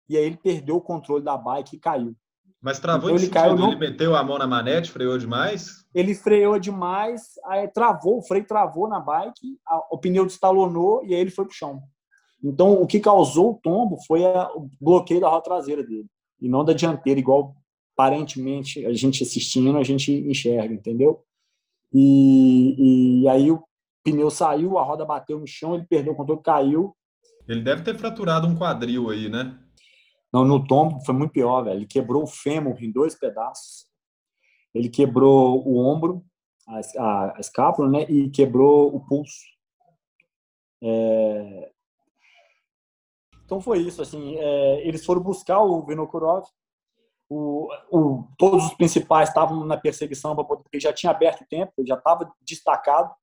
e 0.08 0.16
aí 0.16 0.24
ele 0.24 0.38
perdeu 0.38 0.78
o 0.78 0.82
controle 0.82 1.24
da 1.24 1.38
bike 1.38 1.76
e 1.76 1.80
caiu. 1.80 2.16
Mas 2.62 2.80
travou 2.80 3.12
então, 3.12 3.24
ele 3.24 3.32
caiu 3.32 3.56
no... 3.56 3.67
Ele 3.67 3.76
meteu 3.76 4.15
a 4.15 4.24
mão 4.24 4.38
na 4.38 4.48
manete, 4.48 4.91
freou 4.91 5.17
demais? 5.17 5.86
Ele 5.93 6.13
freou 6.15 6.60
demais, 6.60 7.34
aí 7.46 7.67
travou, 7.67 8.17
o 8.17 8.22
freio 8.22 8.46
travou 8.46 8.88
na 8.88 9.00
bike, 9.00 9.60
a, 9.65 9.88
o 9.91 9.98
pneu 9.98 10.26
destalonou 10.26 11.04
e 11.06 11.13
aí 11.13 11.22
ele 11.22 11.30
foi 11.30 11.46
pro 11.46 11.54
chão. 11.54 11.82
Então, 12.43 12.82
o 12.82 12.88
que 12.88 13.00
causou 13.00 13.52
o 13.52 13.60
tombo 13.62 13.98
foi 14.06 14.26
a, 14.26 14.50
o 14.56 14.70
bloqueio 14.80 15.22
da 15.22 15.30
roda 15.30 15.43
traseira 15.43 15.84
dele, 15.84 16.08
e 16.39 16.50
não 16.50 16.63
da 16.63 16.74
dianteira, 16.74 17.20
igual 17.20 17.56
aparentemente 17.93 18.86
a 18.86 18.93
gente 18.93 19.24
assistindo, 19.24 19.76
a 19.76 19.84
gente 19.84 20.12
enxerga, 20.12 20.74
entendeu? 20.74 21.24
E, 21.91 23.22
e 23.24 23.28
aí 23.28 23.50
o 23.50 23.63
pneu 24.04 24.30
saiu, 24.30 24.78
a 24.78 24.84
roda 24.84 25.04
bateu 25.04 25.39
no 25.39 25.48
chão, 25.48 25.74
ele 25.74 25.86
perdeu 25.89 26.13
o 26.13 26.15
controle, 26.15 26.41
caiu. 26.43 26.96
Ele 27.48 27.62
deve 27.62 27.82
ter 27.82 27.98
fraturado 27.98 28.46
um 28.46 28.56
quadril 28.56 29.10
aí, 29.10 29.30
né? 29.30 29.58
Não, 30.38 30.45
no 30.45 30.67
tombo 30.67 31.00
foi 31.06 31.15
muito 31.15 31.32
pior, 31.32 31.63
velho. 31.63 31.80
Ele 31.80 31.88
quebrou 31.88 32.23
o 32.23 32.28
fêmur 32.28 32.82
em 32.84 32.91
dois 32.91 33.15
pedaços. 33.15 33.88
Ele 34.73 34.89
quebrou 34.89 35.67
o 35.67 35.78
ombro, 35.78 36.23
a, 36.67 36.80
a, 37.00 37.38
a 37.38 37.39
escápula, 37.39 37.89
né? 37.89 38.04
E 38.04 38.30
quebrou 38.30 38.95
o 38.95 39.00
pulso. 39.00 39.41
É... 40.84 41.71
Então 43.43 43.60
foi 43.60 43.80
isso, 43.80 44.02
assim. 44.02 44.36
É, 44.38 44.88
eles 44.88 45.06
foram 45.06 45.21
buscar 45.21 45.60
o 45.60 45.84
Vinokurov, 45.86 46.45
o, 47.30 47.67
o, 47.91 48.23
todos 48.38 48.65
os 48.65 48.73
principais 48.76 49.30
estavam 49.30 49.65
na 49.65 49.76
perseguição 49.76 50.36
porque 50.36 50.80
já 50.80 50.93
tinha 50.93 51.12
aberto 51.12 51.41
o 51.41 51.47
tempo, 51.47 51.73
já 51.86 51.95
estava 51.95 52.32
destacado 52.41 53.13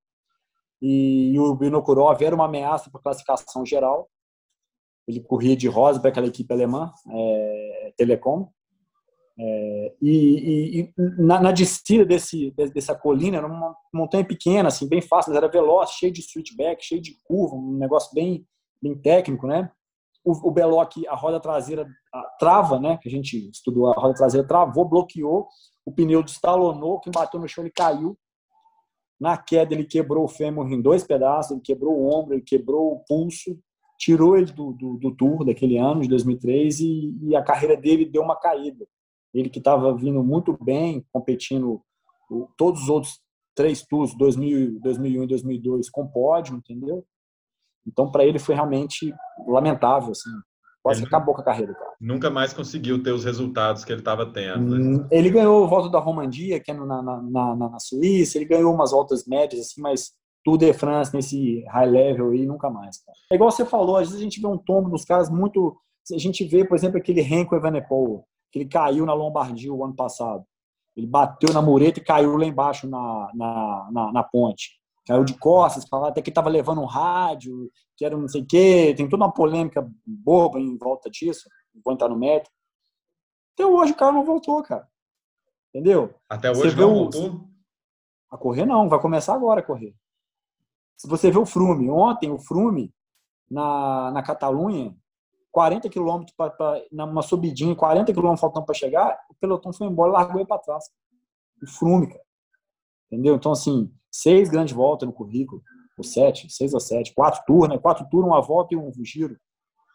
e, 0.80 1.32
e 1.32 1.38
o 1.38 1.54
Binokurov 1.54 2.22
era 2.22 2.34
uma 2.34 2.44
ameaça 2.44 2.90
para 2.90 3.00
classificação 3.00 3.64
geral. 3.64 4.10
Ele 5.06 5.20
corria 5.20 5.56
de 5.56 5.68
rosa 5.68 6.00
para 6.00 6.10
aquela 6.10 6.26
equipe 6.26 6.52
alemã, 6.52 6.92
é, 7.10 7.92
Telecom. 7.96 8.48
É, 9.38 9.94
e, 10.00 10.80
e 10.80 10.94
na, 10.96 11.40
na, 11.40 11.52
descida 11.52 12.04
desse, 12.04 12.52
dessa 12.72 12.94
colina, 12.94 13.38
era 13.38 13.46
uma 13.46 13.74
montanha 13.92 14.24
pequena, 14.24 14.68
assim, 14.68 14.88
bem 14.88 15.02
fácil, 15.02 15.30
mas 15.30 15.36
era 15.36 15.50
veloz, 15.50 15.90
cheio 15.90 16.12
de 16.12 16.22
switchback, 16.22 16.84
cheio 16.84 17.00
de 17.00 17.16
curva, 17.24 17.56
um 17.56 17.76
negócio 17.76 18.14
bem, 18.14 18.46
bem 18.80 18.94
técnico, 18.94 19.46
né? 19.46 19.70
o, 20.24 20.48
o 20.48 20.50
Beloc, 20.50 20.96
a 21.06 21.14
roda 21.14 21.38
traseira 21.38 21.86
a, 22.12 22.22
trava, 22.38 22.80
né? 22.80 22.98
Que 23.00 23.08
a 23.08 23.12
gente 23.12 23.50
estudou, 23.50 23.88
a 23.88 23.94
roda 23.94 24.14
traseira 24.14 24.46
travou, 24.46 24.88
bloqueou, 24.88 25.48
o 25.84 25.92
pneu 25.92 26.22
destalonou, 26.22 26.98
quem 27.00 27.12
bateu 27.12 27.38
no 27.38 27.46
chão 27.46 27.62
ele 27.62 27.72
caiu. 27.72 28.18
Na 29.20 29.36
queda 29.36 29.74
ele 29.74 29.84
quebrou 29.84 30.24
o 30.24 30.28
fêmur 30.28 30.70
em 30.72 30.80
dois 30.80 31.04
pedaços, 31.04 31.52
ele 31.52 31.60
quebrou 31.60 31.94
o 31.94 32.12
ombro, 32.12 32.34
ele 32.34 32.42
quebrou 32.42 32.92
o 32.92 33.04
pulso, 33.06 33.58
tirou 33.98 34.36
ele 34.36 34.52
do, 34.52 34.72
do, 34.72 34.96
do 34.98 35.14
Tour 35.14 35.44
daquele 35.44 35.78
ano, 35.78 36.02
de 36.02 36.08
2003, 36.08 36.80
e, 36.80 37.18
e 37.22 37.36
a 37.36 37.42
carreira 37.42 37.76
dele 37.76 38.04
deu 38.04 38.22
uma 38.22 38.36
caída. 38.36 38.86
Ele 39.32 39.48
que 39.48 39.58
estava 39.58 39.94
vindo 39.96 40.22
muito 40.22 40.56
bem, 40.62 41.04
competindo 41.12 41.82
o, 42.30 42.48
todos 42.56 42.82
os 42.82 42.88
outros 42.88 43.20
três 43.54 43.82
Tours, 43.82 44.14
2000, 44.16 44.80
2001 44.80 45.22
e 45.22 45.26
2002, 45.26 45.90
com 45.90 46.06
pódio, 46.06 46.56
entendeu? 46.56 47.04
Então, 47.86 48.10
para 48.10 48.24
ele 48.24 48.38
foi 48.38 48.54
realmente 48.54 49.14
lamentável, 49.46 50.10
assim. 50.10 50.30
Quase 50.82 51.00
ele 51.00 51.06
acabou 51.06 51.34
com 51.34 51.40
a 51.40 51.44
carreira, 51.44 51.72
cara. 51.72 51.92
Nunca 51.98 52.28
mais 52.28 52.52
conseguiu 52.52 53.02
ter 53.02 53.12
os 53.12 53.24
resultados 53.24 53.84
que 53.84 53.92
ele 53.92 54.02
estava 54.02 54.26
tendo. 54.26 54.76
Né? 54.76 54.84
Hum, 54.84 55.08
ele 55.10 55.30
ganhou 55.30 55.64
o 55.64 55.68
volta 55.68 55.88
da 55.88 55.98
Romandia, 55.98 56.60
que 56.60 56.70
é 56.70 56.74
na, 56.74 57.02
na, 57.02 57.22
na, 57.22 57.56
na, 57.56 57.78
Suíça, 57.78 58.36
ele 58.36 58.44
ganhou 58.44 58.74
umas 58.74 58.90
voltas 58.90 59.26
médias, 59.26 59.62
assim, 59.62 59.80
mas 59.80 60.12
Tour 60.44 60.58
de 60.58 60.72
France 60.72 61.14
nesse 61.14 61.64
high 61.68 61.86
level 61.86 62.30
aí, 62.30 62.46
nunca 62.46 62.70
mais. 62.70 62.98
Cara. 62.98 63.16
É 63.32 63.34
igual 63.34 63.50
você 63.50 63.64
falou, 63.64 63.96
às 63.96 64.08
vezes 64.08 64.20
a 64.20 64.24
gente 64.24 64.40
vê 64.40 64.46
um 64.46 64.58
tombo 64.58 64.90
dos 64.90 65.04
caras 65.04 65.30
muito. 65.30 65.76
A 66.12 66.18
gente 66.18 66.44
vê, 66.44 66.64
por 66.64 66.76
exemplo, 66.76 66.98
aquele 66.98 67.22
Renko 67.22 67.56
Evenepoel, 67.56 68.24
que 68.52 68.58
ele 68.58 68.68
caiu 68.68 69.06
na 69.06 69.14
Lombardia 69.14 69.72
o 69.72 69.82
ano 69.82 69.94
passado. 69.94 70.44
Ele 70.94 71.06
bateu 71.06 71.52
na 71.52 71.62
mureta 71.62 71.98
e 71.98 72.04
caiu 72.04 72.36
lá 72.36 72.44
embaixo 72.44 72.86
na, 72.86 73.30
na, 73.34 73.88
na, 73.90 74.12
na 74.12 74.22
ponte 74.22 74.78
caiu 75.06 75.24
de 75.24 75.38
costas, 75.38 75.86
falava 75.86 76.08
até 76.08 76.22
que 76.22 76.30
estava 76.30 76.48
levando 76.48 76.80
um 76.80 76.86
rádio, 76.86 77.70
que 77.96 78.04
era 78.04 78.16
não 78.16 78.28
sei 78.28 78.42
o 78.42 78.46
quê, 78.46 78.94
tem 78.96 79.08
toda 79.08 79.24
uma 79.24 79.32
polêmica 79.32 79.86
boba 80.04 80.58
em 80.58 80.76
volta 80.76 81.10
disso, 81.10 81.48
vou 81.84 81.92
entrar 81.92 82.08
no 82.08 82.18
mérito. 82.18 82.50
Até 83.54 83.66
hoje 83.66 83.92
o 83.92 83.96
cara 83.96 84.12
não 84.12 84.24
voltou, 84.24 84.62
cara. 84.62 84.88
Entendeu? 85.68 86.14
Até 86.28 86.50
hoje 86.50 86.70
você 86.70 86.76
não 86.76 86.92
o... 86.92 86.94
voltou? 86.94 87.48
A 88.30 88.38
correr 88.38 88.64
não, 88.64 88.88
vai 88.88 89.00
começar 89.00 89.34
agora 89.34 89.60
a 89.60 89.62
correr. 89.62 89.94
Se 90.96 91.08
você 91.08 91.30
vê 91.30 91.38
o 91.38 91.46
Frume, 91.46 91.90
ontem 91.90 92.30
o 92.30 92.38
Frume, 92.38 92.92
na, 93.50 94.10
na 94.12 94.22
Catalunha, 94.22 94.94
40 95.52 95.88
quilômetros 95.88 96.34
numa 96.90 97.22
subidinha, 97.22 97.74
40 97.74 98.12
quilômetros 98.12 98.40
faltando 98.40 98.66
para 98.66 98.74
chegar, 98.74 99.18
o 99.30 99.34
pelotão 99.34 99.72
foi 99.72 99.86
embora 99.86 100.10
e 100.10 100.12
largou 100.12 100.40
ele 100.40 100.48
para 100.48 100.60
trás. 100.60 100.84
O 101.62 101.66
Frume, 101.66 102.08
cara. 102.08 102.24
Entendeu? 103.10 103.36
Então, 103.36 103.52
assim, 103.52 103.92
seis 104.10 104.48
grandes 104.48 104.74
voltas 104.74 105.06
no 105.06 105.12
currículo, 105.12 105.62
ou 105.96 106.04
sete, 106.04 106.50
seis 106.50 106.74
ou 106.74 106.80
sete, 106.80 107.14
quatro 107.14 107.42
turnos, 107.46 107.76
né? 107.76 107.78
quatro 107.78 108.06
turnos, 108.10 108.30
uma 108.30 108.40
volta 108.40 108.74
e 108.74 108.76
um 108.76 108.90
giro. 109.04 109.36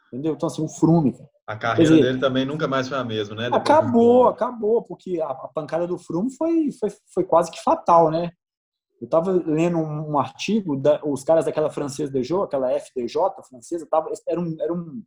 Entendeu? 0.07 0.33
Então, 0.33 0.47
assim, 0.47 0.63
um 0.63 0.69
frume, 0.69 1.11
cara. 1.11 1.29
A 1.45 1.55
carreira 1.57 1.91
dizer, 1.91 2.03
dele 2.03 2.19
também 2.19 2.45
nunca 2.45 2.67
mais 2.67 2.87
foi 2.87 2.97
a 2.97 3.03
mesma, 3.03 3.35
né? 3.35 3.43
Depois 3.45 3.61
acabou, 3.61 4.27
acabou, 4.27 4.83
porque 4.83 5.19
a, 5.19 5.29
a, 5.29 5.47
pancada 5.47 5.87
do 5.87 5.97
Frume 5.97 6.31
foi, 6.35 6.71
foi, 6.71 6.89
foi 7.11 7.23
quase 7.23 7.49
que 7.49 7.59
fatal, 7.63 8.11
né? 8.11 8.31
Eu 8.99 9.05
estava 9.05 9.31
lendo 9.31 9.77
um, 9.77 10.11
um, 10.11 10.19
artigo, 10.19 10.75
da, 10.75 11.01
os 11.05 11.23
caras 11.23 11.45
daquela 11.45 11.69
francesa 11.69 12.11
DJ, 12.11 12.43
aquela 12.43 12.71
FDJ 12.71 13.21
francesa, 13.47 13.87
tava, 13.89 14.11
era, 14.27 14.39
um, 14.39 14.57
era 14.59 14.73
um. 14.73 15.03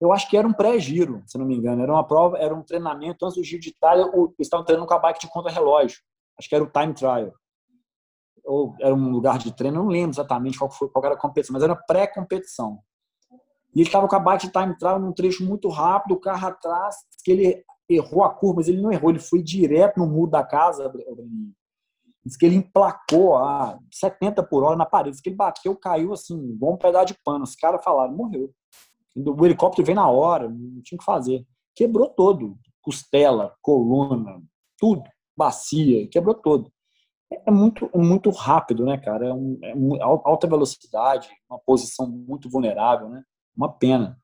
Eu 0.00 0.12
acho 0.12 0.28
que 0.30 0.36
era 0.36 0.48
um 0.48 0.52
pré-giro, 0.52 1.22
se 1.26 1.36
não 1.36 1.44
me 1.44 1.54
engano. 1.54 1.82
Era 1.82 1.92
uma 1.92 2.06
prova, 2.06 2.38
era 2.38 2.54
um 2.54 2.62
treinamento 2.62 3.24
antes 3.24 3.36
do 3.36 3.44
Giro 3.44 3.60
de 3.60 3.68
Itália. 3.68 4.04
Eles 4.14 4.32
estavam 4.38 4.64
treinando 4.64 4.88
com 4.88 4.94
a 4.94 4.98
bike 4.98 5.20
de 5.20 5.28
contra-relógio. 5.28 5.98
Acho 6.38 6.48
que 6.48 6.54
era 6.54 6.64
o 6.64 6.70
time 6.70 6.94
trial 6.94 7.32
ou 8.44 8.74
era 8.80 8.94
um 8.94 9.10
lugar 9.10 9.38
de 9.38 9.54
treino, 9.54 9.82
não 9.82 9.88
lembro 9.88 10.10
exatamente 10.10 10.58
qual, 10.58 10.70
foi, 10.70 10.88
qual 10.88 11.04
era 11.04 11.14
a 11.14 11.18
competição, 11.18 11.54
mas 11.54 11.62
era 11.62 11.76
pré-competição. 11.76 12.80
E 13.74 13.80
ele 13.80 13.88
estava 13.88 14.08
com 14.08 14.16
a 14.16 14.20
bike 14.20 14.50
time 14.50 14.76
trial 14.76 14.98
num 14.98 15.12
trecho 15.12 15.44
muito 15.44 15.68
rápido, 15.68 16.14
o 16.14 16.20
carro 16.20 16.48
atrás, 16.48 16.96
que 17.24 17.30
ele 17.30 17.64
errou 17.88 18.24
a 18.24 18.30
curva, 18.30 18.56
mas 18.56 18.68
ele 18.68 18.80
não 18.80 18.92
errou, 18.92 19.10
ele 19.10 19.20
foi 19.20 19.42
direto 19.42 19.98
no 19.98 20.06
muro 20.06 20.30
da 20.30 20.44
casa, 20.44 20.92
Diz 22.24 22.36
que 22.36 22.46
ele 22.46 22.56
emplacou 22.56 23.36
a 23.36 23.78
70 23.90 24.42
por 24.42 24.62
hora 24.62 24.76
na 24.76 24.86
parede. 24.86 25.12
Diz 25.12 25.20
que 25.20 25.30
ele 25.30 25.36
bateu, 25.36 25.74
caiu 25.76 26.12
assim, 26.12 26.36
igual 26.50 26.74
um 26.74 26.78
pedaço 26.78 27.06
de 27.06 27.16
pano. 27.24 27.44
Os 27.44 27.54
caras 27.54 27.82
falaram, 27.82 28.14
morreu. 28.14 28.50
O 29.16 29.44
helicóptero 29.44 29.84
veio 29.84 29.96
na 29.96 30.08
hora, 30.08 30.48
não 30.48 30.82
tinha 30.82 30.96
o 30.96 30.98
que 30.98 31.04
fazer. 31.04 31.44
Quebrou 31.74 32.08
todo. 32.08 32.58
Costela, 32.82 33.54
coluna, 33.62 34.40
tudo. 34.78 35.04
Bacia, 35.36 36.06
quebrou 36.08 36.34
todo 36.34 36.70
é 37.30 37.50
muito, 37.50 37.88
muito 37.94 38.30
rápido, 38.30 38.84
né, 38.84 38.98
cara? 38.98 39.28
É, 39.28 39.32
um, 39.32 39.96
é 39.96 40.02
alta 40.02 40.48
velocidade, 40.48 41.28
uma 41.48 41.58
posição 41.58 42.08
muito 42.08 42.50
vulnerável, 42.50 43.08
né? 43.08 43.22
Uma 43.56 43.72
pena. 43.72 44.18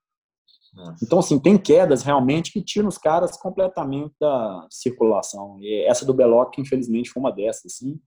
Nossa. 0.76 1.02
Então, 1.02 1.18
assim, 1.18 1.38
tem 1.38 1.56
quedas 1.56 2.02
realmente 2.02 2.52
que 2.52 2.62
tiram 2.62 2.88
os 2.88 2.98
caras 2.98 3.36
completamente 3.38 4.14
da 4.20 4.66
circulação. 4.70 5.58
E 5.60 5.84
essa 5.86 6.04
do 6.04 6.12
Beloc, 6.12 6.58
infelizmente, 6.58 7.08
foi 7.10 7.20
uma 7.20 7.32
dessas, 7.32 7.72
assim. 7.72 7.98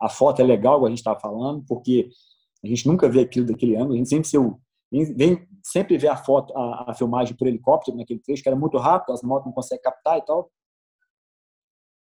A 0.00 0.08
foto 0.08 0.40
é 0.40 0.44
legal, 0.44 0.74
como 0.74 0.86
a 0.86 0.90
gente 0.90 0.98
estava 0.98 1.18
falando, 1.18 1.64
porque 1.66 2.10
A 2.62 2.66
gente 2.66 2.86
nunca 2.86 3.08
vê 3.10 3.20
aquilo 3.20 3.44
daquele 3.44 3.76
ângulo, 3.76 3.92
a 3.92 3.96
gente 3.98 4.08
sempre, 4.08 4.26
seu, 4.26 4.58
vem, 4.90 5.46
sempre 5.62 5.98
vê 5.98 6.08
a 6.08 6.16
foto, 6.16 6.56
a, 6.56 6.92
a, 6.92 6.94
filmagem 6.94 7.36
por 7.36 7.46
helicóptero 7.46 7.94
naquele 7.94 8.20
trecho, 8.20 8.42
que 8.42 8.48
era 8.48 8.56
muito 8.56 8.78
rápido, 8.78 9.12
as 9.12 9.22
motos 9.22 9.44
não 9.44 9.52
conseguem 9.52 9.82
captar 9.82 10.16
e 10.16 10.24
tal. 10.24 10.50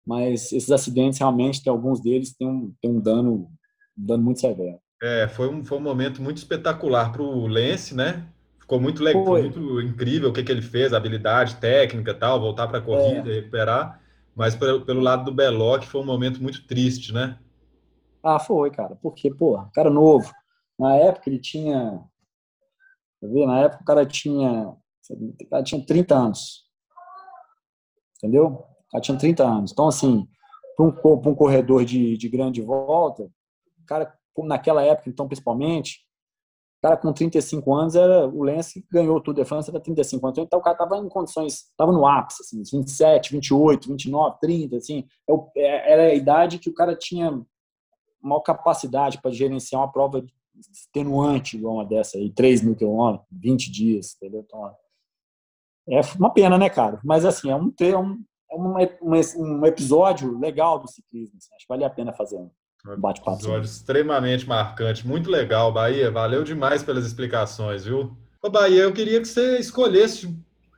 Mas 0.05 0.53
esses 0.53 0.71
acidentes, 0.71 1.19
realmente, 1.19 1.61
tem 1.61 1.71
alguns 1.71 2.01
deles 2.01 2.33
têm 2.33 2.47
um, 2.47 2.73
tem 2.81 2.91
um 2.91 3.01
dano, 3.01 3.49
um 3.97 4.05
dano 4.05 4.23
muito 4.23 4.39
severo. 4.39 4.79
É, 5.01 5.27
foi 5.27 5.49
um, 5.49 5.65
foi 5.65 5.77
um 5.77 5.81
momento 5.81 6.21
muito 6.21 6.37
espetacular 6.37 7.11
para 7.11 7.21
o 7.21 7.45
Lance, 7.45 7.93
né? 7.93 8.25
Ficou 8.73 8.81
muito 8.81 9.03
legal, 9.03 9.23
foi. 9.23 9.41
muito 9.43 9.81
incrível 9.81 10.29
o 10.29 10.33
que, 10.33 10.41
que 10.41 10.51
ele 10.51 10.61
fez, 10.63 10.93
a 10.93 10.97
habilidade 10.97 11.57
técnica 11.57 12.11
tal, 12.11 12.39
voltar 12.39 12.67
para 12.67 12.79
a 12.79 12.81
corrida, 12.81 13.29
é. 13.29 13.35
recuperar. 13.35 14.01
Mas 14.35 14.55
pelo, 14.55 14.83
pelo 14.83 14.99
lado 14.99 15.25
do 15.25 15.31
Beloc 15.31 15.83
foi 15.83 16.01
um 16.01 16.05
momento 16.05 16.41
muito 16.41 16.65
triste, 16.65 17.13
né? 17.13 17.37
Ah, 18.23 18.39
foi, 18.39 18.71
cara. 18.71 18.95
Porque, 18.95 19.31
pô, 19.31 19.63
cara 19.75 19.91
novo. 19.91 20.31
Na 20.79 20.95
época 20.95 21.29
ele 21.29 21.37
tinha. 21.37 22.03
Na 23.21 23.59
época 23.59 23.83
o 23.83 23.85
cara 23.85 24.07
tinha. 24.07 24.69
O 24.69 25.49
cara 25.51 25.61
tinha 25.61 25.85
30 25.85 26.15
anos. 26.15 26.63
Entendeu? 28.17 28.47
O 28.47 28.91
cara 28.91 29.01
tinha 29.03 29.17
30 29.19 29.43
anos. 29.43 29.71
Então, 29.71 29.87
assim, 29.87 30.27
para 30.75 30.83
um, 30.83 31.29
um 31.29 31.35
corredor 31.35 31.85
de, 31.85 32.17
de 32.17 32.27
grande 32.27 32.59
volta, 32.59 33.21
o 33.21 33.85
cara, 33.85 34.11
naquela 34.35 34.81
época, 34.81 35.11
então, 35.11 35.27
principalmente, 35.27 36.02
cara 36.83 36.97
com 36.97 37.13
35 37.13 37.73
anos 37.73 37.95
era 37.95 38.27
o 38.27 38.43
Lance 38.43 38.85
ganhou 38.91 39.21
tudo 39.21 39.37
de 39.37 39.45
França 39.45 39.71
era 39.71 39.79
35 39.79 40.27
anos 40.27 40.37
então 40.39 40.59
o 40.59 40.61
cara 40.61 40.75
tava 40.75 40.97
em 40.97 41.07
condições 41.07 41.71
tava 41.77 41.93
no 41.93 42.05
ápice 42.05 42.41
assim 42.41 42.61
27 42.77 43.31
28 43.31 43.87
29 43.87 44.37
30 44.41 44.75
assim 44.75 45.07
é 45.29 45.33
é, 45.61 45.93
era 45.93 46.03
a 46.03 46.13
idade 46.13 46.59
que 46.59 46.69
o 46.69 46.73
cara 46.73 46.93
tinha 46.93 47.41
maior 48.21 48.41
capacidade 48.41 49.21
para 49.21 49.31
gerenciar 49.31 49.81
uma 49.81 49.91
prova 49.91 50.25
extenuante 50.71 51.55
igual 51.55 51.75
uma 51.75 51.85
dessa 51.85 52.17
aí 52.17 52.29
3 52.29 52.61
mil 52.61 52.75
quilômetros 52.75 53.25
20 53.31 53.71
dias 53.71 54.15
entendeu? 54.17 54.41
Então 54.45 54.75
é 55.89 56.01
uma 56.19 56.33
pena 56.33 56.57
né 56.57 56.69
cara? 56.69 56.99
Mas 57.01 57.23
assim 57.23 57.49
é 57.49 57.55
um 57.55 57.73
é 57.79 57.97
um, 57.97 58.77
é 58.77 58.97
um, 59.01 59.13
um 59.37 59.65
episódio 59.65 60.37
legal 60.37 60.79
do 60.79 60.87
ciclismo 60.89 61.37
assim, 61.37 61.55
acho 61.55 61.65
que 61.65 61.69
vale 61.69 61.85
a 61.85 61.89
pena 61.89 62.11
fazer 62.11 62.35
um 62.35 62.51
bate-papo. 62.97 63.37
Episódio 63.37 63.65
extremamente 63.65 64.47
marcante, 64.47 65.07
muito 65.07 65.29
legal, 65.29 65.71
Bahia. 65.71 66.11
Valeu 66.11 66.43
demais 66.43 66.83
pelas 66.83 67.05
explicações, 67.05 67.85
viu? 67.85 68.15
Ô, 68.41 68.49
Bahia, 68.49 68.81
eu 68.81 68.93
queria 68.93 69.21
que 69.21 69.27
você 69.27 69.57
escolhesse 69.57 70.35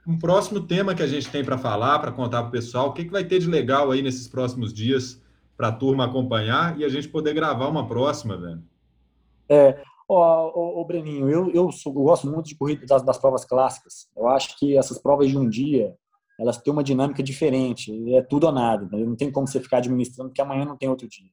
um 0.07 0.17
próximo 0.17 0.61
tema 0.61 0.93
que 0.93 1.01
a 1.01 1.07
gente 1.07 1.29
tem 1.29 1.43
para 1.43 1.57
falar, 1.57 1.97
para 1.97 2.11
contar 2.11 2.41
para 2.41 2.49
o 2.49 2.51
pessoal. 2.51 2.89
O 2.89 2.93
que, 2.93 3.05
que 3.05 3.11
vai 3.11 3.23
ter 3.23 3.39
de 3.39 3.49
legal 3.49 3.89
aí 3.89 4.03
nesses 4.03 4.27
próximos 4.27 4.71
dias 4.71 5.19
para 5.57 5.69
a 5.69 5.71
turma 5.71 6.05
acompanhar 6.05 6.79
e 6.79 6.85
a 6.85 6.89
gente 6.89 7.07
poder 7.07 7.33
gravar 7.33 7.67
uma 7.67 7.87
próxima, 7.87 8.37
velho? 8.37 8.63
É, 9.49 9.81
ó, 10.07 10.83
Breninho, 10.83 11.27
eu, 11.27 11.49
eu, 11.51 11.71
sou, 11.71 11.91
eu, 11.91 12.03
gosto 12.03 12.27
muito 12.27 12.47
de 12.47 12.55
corrida 12.55 12.85
das, 12.85 13.01
das 13.01 13.17
provas 13.17 13.45
clássicas. 13.45 14.07
Eu 14.15 14.27
acho 14.27 14.59
que 14.59 14.77
essas 14.77 14.99
provas 14.99 15.27
de 15.27 15.37
um 15.37 15.49
dia, 15.49 15.95
elas 16.39 16.57
têm 16.57 16.71
uma 16.71 16.83
dinâmica 16.83 17.23
diferente. 17.23 17.91
É 18.13 18.21
tudo 18.21 18.45
ou 18.45 18.53
nada. 18.53 18.87
Não 18.91 19.15
tem 19.15 19.31
como 19.31 19.47
você 19.47 19.59
ficar 19.59 19.77
administrando, 19.77 20.29
porque 20.29 20.41
amanhã 20.41 20.65
não 20.65 20.77
tem 20.77 20.87
outro 20.87 21.07
dia. 21.07 21.31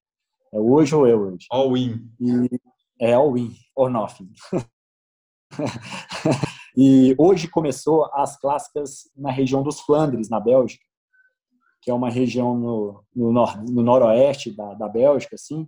É 0.53 0.61
hoje 0.61 0.95
ou 0.95 1.07
é 1.07 1.15
hoje. 1.15 1.47
All 1.51 1.77
in. 1.77 2.09
E 2.21 2.49
é 3.01 3.15
all 3.15 3.37
in, 3.37 3.53
or 3.75 3.91
nothing. 3.91 4.31
e 6.77 7.15
hoje 7.19 7.49
começou 7.49 8.05
as 8.13 8.39
clássicas 8.39 9.11
na 9.17 9.31
região 9.31 9.63
dos 9.63 9.81
Flandres, 9.81 10.29
na 10.29 10.39
Bélgica, 10.39 10.85
que 11.81 11.91
é 11.91 11.95
uma 11.95 12.11
região 12.11 12.57
no, 12.57 13.03
no, 13.15 13.33
nor, 13.33 13.63
no 13.65 13.83
noroeste 13.83 14.55
da, 14.55 14.75
da 14.75 14.89
Bélgica, 14.89 15.35
assim, 15.35 15.67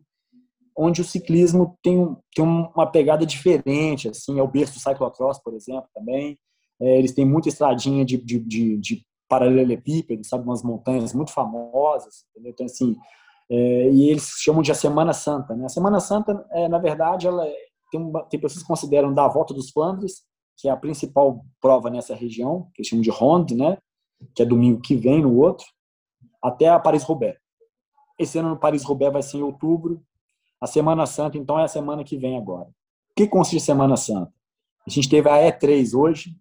onde 0.77 1.01
o 1.01 1.05
ciclismo 1.05 1.79
tem, 1.83 2.17
tem 2.35 2.45
uma 2.45 2.87
pegada 2.87 3.25
diferente, 3.25 4.09
assim, 4.09 4.39
é 4.39 4.43
o 4.43 4.49
berço 4.49 4.75
do 4.75 4.81
cyclocross, 4.81 5.41
por 5.43 5.55
exemplo, 5.55 5.89
também. 5.95 6.39
É, 6.81 6.99
eles 6.99 7.13
têm 7.13 7.25
muita 7.25 7.49
estradinha 7.49 8.05
de, 8.05 8.17
de, 8.17 8.39
de, 8.39 8.77
de 8.79 9.07
paralelepípedo, 9.29 10.25
sabe, 10.25 10.45
umas 10.45 10.63
montanhas 10.63 11.13
muito 11.13 11.33
famosas, 11.33 12.25
entendeu? 12.31 12.53
Então, 12.53 12.67
assim, 12.67 12.97
é, 13.51 13.91
e 13.91 14.11
eles 14.11 14.29
chamam 14.39 14.63
de 14.63 14.73
a 14.73 14.75
Semana 14.75 15.13
Santa. 15.13 15.55
Né? 15.55 15.67
A 15.67 15.69
Semana 15.69 16.01
Santa, 16.01 16.47
é, 16.51 16.69
na 16.69 16.79
verdade, 16.79 17.27
ela 17.27 17.47
é, 17.47 17.55
tem, 17.91 18.01
uma, 18.01 18.23
tem 18.25 18.41
pessoas 18.41 18.63
que 18.63 18.69
consideram 18.69 19.13
da 19.13 19.29
Volta 19.29 19.53
dos 19.53 19.71
Flandres, 19.71 20.23
que 20.57 20.69
é 20.69 20.71
a 20.71 20.77
principal 20.77 21.45
prova 21.61 21.91
nessa 21.91 22.15
região, 22.15 22.71
que 22.75 22.81
eles 22.81 22.89
chamam 22.89 23.03
de 23.03 23.11
Ronde, 23.11 23.55
né? 23.55 23.79
que 24.35 24.43
é 24.43 24.47
domingo 24.47 24.81
que 24.81 24.97
vem, 24.97 25.23
no 25.23 25.37
outro, 25.37 25.67
até 26.43 26.69
a 26.69 26.79
Paris-Roubaix. 26.79 27.39
Esse 28.19 28.39
ano 28.39 28.51
no 28.51 28.59
Paris-Roubaix 28.59 29.13
vai 29.13 29.23
ser 29.23 29.39
em 29.39 29.43
outubro. 29.43 30.03
A 30.61 30.67
Semana 30.67 31.05
Santa, 31.05 31.37
então, 31.37 31.59
é 31.59 31.65
a 31.65 31.69
semana 31.69 32.05
que 32.05 32.17
vem 32.17 32.39
agora. 32.39 32.69
O 32.69 33.15
que 33.17 33.27
consiste 33.27 33.63
a 33.71 33.75
Semana 33.75 33.97
Santa? 33.97 34.33
A 34.87 34.91
gente 34.91 35.09
teve 35.09 35.29
a 35.29 35.37
E3 35.37 35.95
hoje, 35.95 36.37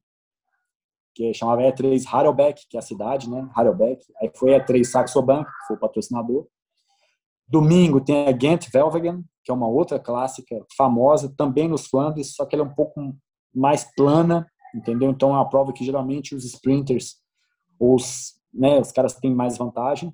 que 1.16 1.34
chamava 1.34 1.62
E3 1.62 2.04
Harelbeck, 2.12 2.68
que 2.70 2.78
é 2.78 2.80
a 2.80 2.84
cidade, 2.84 3.30
né? 3.30 3.50
Harelbeck. 3.56 4.06
Aí 4.22 4.32
foi 4.36 4.56
a 4.56 4.63
E3 4.63 4.84
Saxo 4.84 5.22
Bank, 5.22 5.46
que 5.46 5.68
foi 5.68 5.76
o 5.76 5.80
patrocinador. 5.80 6.48
Domingo 7.48 8.02
tem 8.02 8.28
a 8.28 8.32
Ghent 8.32 8.70
Velvegen, 8.72 9.24
que 9.44 9.52
é 9.52 9.54
uma 9.54 9.68
outra 9.68 10.00
clássica 10.00 10.56
famosa, 10.76 11.34
também 11.36 11.68
nos 11.68 11.88
Flandres, 11.88 12.34
só 12.36 12.46
que 12.46 12.56
ela 12.56 12.64
é 12.64 12.68
um 12.68 12.74
pouco 12.74 13.16
mais 13.54 13.84
plana, 13.96 14.48
entendeu? 14.74 15.12
Então 15.12 15.30
é 15.30 15.34
uma 15.34 15.50
prova 15.50 15.74
que 15.74 15.84
geralmente 15.84 16.34
os 16.34 16.46
sprinters, 16.46 17.18
os, 17.80 18.40
né, 18.54 18.80
os 18.80 18.92
caras 18.92 19.16
têm 19.16 19.34
mais 19.34 19.58
vantagem. 19.58 20.14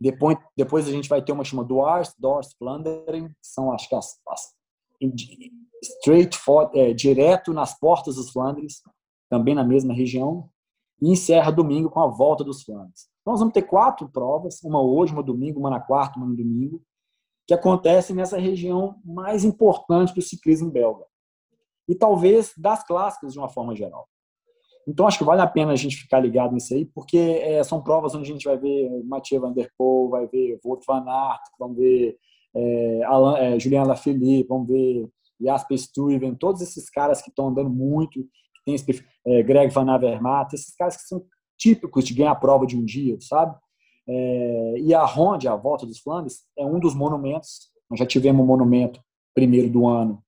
Depois, 0.00 0.36
depois 0.56 0.88
a 0.88 0.90
gente 0.90 1.08
vai 1.08 1.22
ter 1.22 1.32
uma 1.32 1.44
chamada 1.44 1.68
Dwars, 1.68 2.14
Dors 2.18 2.54
Flanderen, 2.58 3.28
que 3.28 3.34
são 3.42 3.72
acho 3.72 3.88
que 3.88 3.94
as, 3.94 4.18
as 4.28 4.52
straight 5.82 6.36
for, 6.36 6.70
é, 6.74 6.92
direto 6.92 7.52
nas 7.52 7.78
portas 7.78 8.16
dos 8.16 8.30
Flandres, 8.30 8.82
também 9.28 9.54
na 9.54 9.64
mesma 9.64 9.92
região, 9.92 10.48
e 11.00 11.10
encerra 11.10 11.50
domingo 11.50 11.90
com 11.90 12.00
a 12.00 12.06
volta 12.06 12.44
dos 12.44 12.62
Flandres. 12.62 13.11
Nós 13.24 13.38
vamos 13.38 13.54
ter 13.54 13.62
quatro 13.62 14.08
provas, 14.08 14.62
uma 14.62 14.82
hoje, 14.82 15.12
uma 15.12 15.22
domingo, 15.22 15.60
uma 15.60 15.70
na 15.70 15.80
quarta, 15.80 16.18
uma 16.18 16.26
no 16.26 16.36
domingo, 16.36 16.82
que 17.46 17.54
acontecem 17.54 18.14
nessa 18.14 18.38
região 18.38 19.00
mais 19.04 19.44
importante 19.44 20.14
do 20.14 20.22
ciclismo 20.22 20.70
belga. 20.70 21.04
E 21.88 21.94
talvez 21.94 22.52
das 22.56 22.84
clássicas 22.84 23.32
de 23.32 23.38
uma 23.38 23.48
forma 23.48 23.74
geral. 23.74 24.08
Então, 24.86 25.06
acho 25.06 25.18
que 25.18 25.24
vale 25.24 25.40
a 25.40 25.46
pena 25.46 25.72
a 25.72 25.76
gente 25.76 25.96
ficar 25.96 26.18
ligado 26.18 26.52
nisso 26.52 26.74
aí, 26.74 26.84
porque 26.84 27.16
é, 27.16 27.62
são 27.62 27.82
provas 27.82 28.14
onde 28.14 28.30
a 28.30 28.32
gente 28.32 28.44
vai 28.44 28.58
ver 28.58 28.90
Mathieu 29.04 29.40
Van 29.40 29.52
Der 29.52 29.70
Poel, 29.78 30.10
vai 30.10 30.26
ver 30.26 30.58
Wout 30.64 30.84
van 30.86 31.04
Aert, 31.08 31.42
vamos 31.58 31.76
ver 31.76 32.16
é, 32.54 33.02
Alain, 33.04 33.58
é, 33.58 33.84
Lafilippe, 33.84 34.48
vamos 34.48 34.66
ver 34.66 35.08
Jasper 35.40 35.78
Stuyven, 35.78 36.34
todos 36.34 36.60
esses 36.62 36.90
caras 36.90 37.22
que 37.22 37.30
estão 37.30 37.48
andando 37.48 37.70
muito, 37.70 38.26
tem 38.64 38.74
esse, 38.74 39.04
é, 39.26 39.42
Greg 39.42 39.72
Van 39.72 39.90
Avermaet, 39.90 40.54
esses 40.54 40.74
caras 40.74 40.96
que 40.96 41.02
são 41.02 41.24
típicos 41.58 42.04
de 42.04 42.14
ganhar 42.14 42.32
a 42.32 42.36
prova 42.36 42.66
de 42.66 42.76
um 42.76 42.84
dia, 42.84 43.16
sabe? 43.20 43.56
É, 44.08 44.74
e 44.78 44.94
a 44.94 45.04
Ronde, 45.04 45.48
a 45.48 45.54
Volta 45.56 45.86
dos 45.86 46.00
Flandres, 46.00 46.44
é 46.56 46.64
um 46.64 46.80
dos 46.80 46.94
monumentos. 46.94 47.70
Nós 47.88 47.98
já 47.98 48.06
tivemos 48.06 48.42
um 48.42 48.46
monumento 48.46 49.00
primeiro 49.34 49.70
do 49.70 49.86
ano, 49.86 50.22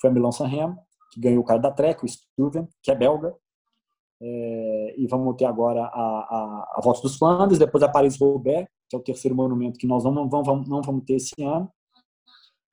foi 0.00 0.10
a 0.10 0.12
Milão 0.12 0.32
Sanremo, 0.32 0.78
que 1.12 1.20
ganhou 1.20 1.40
o 1.40 1.44
cara 1.44 1.58
da 1.58 1.70
Trek, 1.70 2.04
o 2.04 2.08
Stuven, 2.08 2.68
que 2.82 2.90
é 2.90 2.94
belga. 2.94 3.34
É, 4.20 4.94
e 4.96 5.06
vamos 5.06 5.36
ter 5.36 5.44
agora 5.44 5.82
a, 5.82 5.86
a, 5.86 6.74
a 6.76 6.80
Volta 6.82 7.02
dos 7.02 7.16
Flandres, 7.16 7.58
depois 7.58 7.82
a 7.82 7.88
Paris-Roubaix, 7.88 8.68
que 8.88 8.96
é 8.96 8.98
o 8.98 9.02
terceiro 9.02 9.36
monumento 9.36 9.78
que 9.78 9.86
nós 9.86 10.04
não, 10.04 10.12
não, 10.12 10.28
vamos, 10.28 10.68
não 10.68 10.80
vamos 10.82 11.04
ter 11.04 11.14
esse 11.14 11.42
ano. 11.42 11.70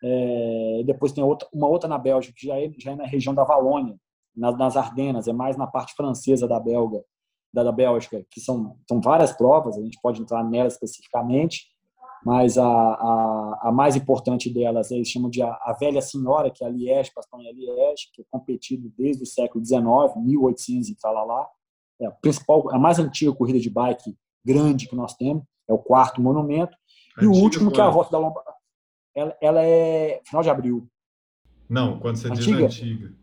É, 0.04 0.84
depois 0.86 1.12
tem 1.12 1.24
outra, 1.24 1.48
uma 1.54 1.68
outra 1.68 1.88
na 1.88 1.98
Bélgica, 1.98 2.34
que 2.38 2.48
já 2.48 2.60
é, 2.60 2.72
já 2.78 2.92
é 2.92 2.96
na 2.96 3.06
região 3.06 3.34
da 3.34 3.44
Valônia, 3.44 3.98
nas, 4.36 4.58
nas 4.58 4.78
Ardenas, 4.78 5.28
é 5.28 5.34
mais 5.34 5.58
na 5.58 5.68
parte 5.68 5.94
francesa 5.96 6.48
da 6.48 6.60
Belga, 6.60 7.04
da, 7.54 7.64
da 7.64 7.72
Bélgica, 7.72 8.26
que 8.32 8.42
são, 8.42 8.78
são 8.88 9.00
várias 9.00 9.32
provas, 9.32 9.78
a 9.78 9.82
gente 9.82 10.00
pode 10.02 10.22
entrar 10.22 10.44
nelas 10.44 10.74
especificamente, 10.74 11.68
mas 12.26 12.58
a, 12.58 12.66
a, 12.66 13.60
a 13.64 13.72
mais 13.72 13.96
importante 13.96 14.50
delas 14.50 14.90
eles 14.92 15.10
chamam 15.10 15.30
de 15.30 15.42
a, 15.42 15.50
a 15.62 15.76
Velha 15.78 16.02
Senhora, 16.02 16.50
que 16.50 16.64
é 16.64 16.68
a 16.68 16.70
Liège, 16.70 17.12
Bastogne 17.16 17.52
Liège, 17.52 18.10
que 18.14 18.22
é 18.22 18.26
competido 18.32 18.92
desde 18.98 19.24
o 19.24 19.26
século 19.26 19.64
XIX, 19.64 19.84
1800 20.16 20.90
e 20.90 20.96
tal 20.96 21.28
lá. 21.28 21.48
É 22.02 22.08
a 22.08 22.12
principal, 22.12 22.74
a 22.74 22.80
mais 22.80 22.98
antiga 22.98 23.34
corrida 23.34 23.60
de 23.60 23.70
bike 23.70 24.16
grande 24.44 24.88
que 24.88 24.96
nós 24.96 25.14
temos, 25.16 25.44
é 25.70 25.74
o 25.74 25.78
quarto 25.78 26.22
monumento. 26.22 26.76
E 27.22 27.26
o 27.26 27.32
último, 27.32 27.72
que 27.72 27.80
é 27.80 27.84
a 27.84 27.90
Volta 27.90 28.12
da 28.12 28.18
Lombardia, 28.18 28.54
ela, 29.16 29.38
ela, 29.42 29.62
é 29.64 30.22
final 30.26 30.42
de 30.42 30.50
abril. 30.50 30.90
Não, 31.70 32.00
quando 32.00 32.18
você 32.18 32.30
antiga, 32.30 32.68
diz 32.68 32.82
antiga. 32.82 33.14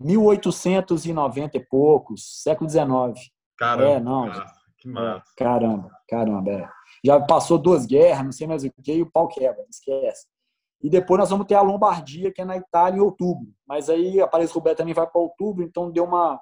1890 0.00 1.56
e 1.56 1.60
poucos, 1.60 2.42
século 2.42 2.68
XIX. 2.68 3.32
Caramba, 3.56 3.90
é, 3.90 4.00
não, 4.00 4.30
que 4.78 4.88
massa. 4.88 5.32
É, 5.32 5.44
caramba, 5.44 5.90
caramba. 6.08 6.50
É. 6.50 6.68
Já 7.04 7.20
passou 7.20 7.58
duas 7.58 7.86
guerras, 7.86 8.24
não 8.24 8.32
sei 8.32 8.46
mais 8.46 8.64
o 8.64 8.70
que, 8.70 8.92
e 8.92 9.02
o 9.02 9.10
pau 9.10 9.28
quebra, 9.28 9.64
esquece. 9.68 10.26
E 10.82 10.90
depois 10.90 11.18
nós 11.18 11.30
vamos 11.30 11.46
ter 11.46 11.54
a 11.54 11.62
Lombardia, 11.62 12.30
que 12.30 12.42
é 12.42 12.44
na 12.44 12.56
Itália, 12.56 12.98
em 12.98 13.00
outubro. 13.00 13.46
Mas 13.66 13.88
aí 13.88 14.20
a 14.20 14.26
Paris-Roubaix 14.26 14.76
também 14.76 14.92
vai 14.92 15.06
para 15.06 15.20
outubro, 15.20 15.64
então 15.64 15.90
deu 15.90 16.04
uma, 16.04 16.38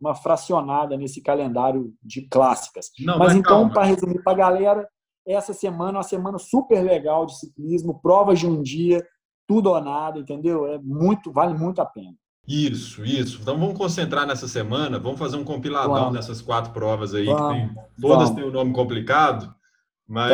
uma 0.00 0.14
fracionada 0.14 0.96
nesse 0.96 1.22
calendário 1.22 1.92
de 2.02 2.26
clássicas. 2.28 2.90
Não, 3.00 3.18
mas, 3.18 3.28
mas 3.28 3.36
então, 3.36 3.68
para 3.68 3.84
resumir 3.84 4.22
para 4.22 4.32
a 4.32 4.36
galera, 4.36 4.88
essa 5.26 5.52
semana 5.52 5.90
é 5.90 5.98
uma 5.98 6.02
semana 6.02 6.38
super 6.38 6.82
legal 6.82 7.26
de 7.26 7.38
ciclismo, 7.38 8.00
provas 8.00 8.38
de 8.38 8.46
um 8.46 8.62
dia, 8.62 9.06
tudo 9.46 9.70
ou 9.70 9.80
nada, 9.80 10.18
entendeu? 10.18 10.66
É 10.66 10.78
muito, 10.78 11.30
vale 11.30 11.52
muito 11.52 11.80
a 11.82 11.86
pena. 11.86 12.16
Isso, 12.46 13.04
isso. 13.04 13.38
Então 13.40 13.58
vamos 13.58 13.78
concentrar 13.78 14.26
nessa 14.26 14.48
semana, 14.48 14.98
vamos 14.98 15.18
fazer 15.18 15.36
um 15.36 15.44
compiladão 15.44 15.94
vamos. 15.94 16.14
dessas 16.14 16.40
quatro 16.40 16.72
provas 16.72 17.14
aí, 17.14 17.26
vamos. 17.26 17.40
que 17.40 17.54
tem, 17.54 17.84
todas 18.00 18.28
vamos. 18.28 18.30
têm 18.34 18.44
um 18.44 18.52
nome 18.52 18.72
complicado, 18.72 19.54
mas 20.08 20.32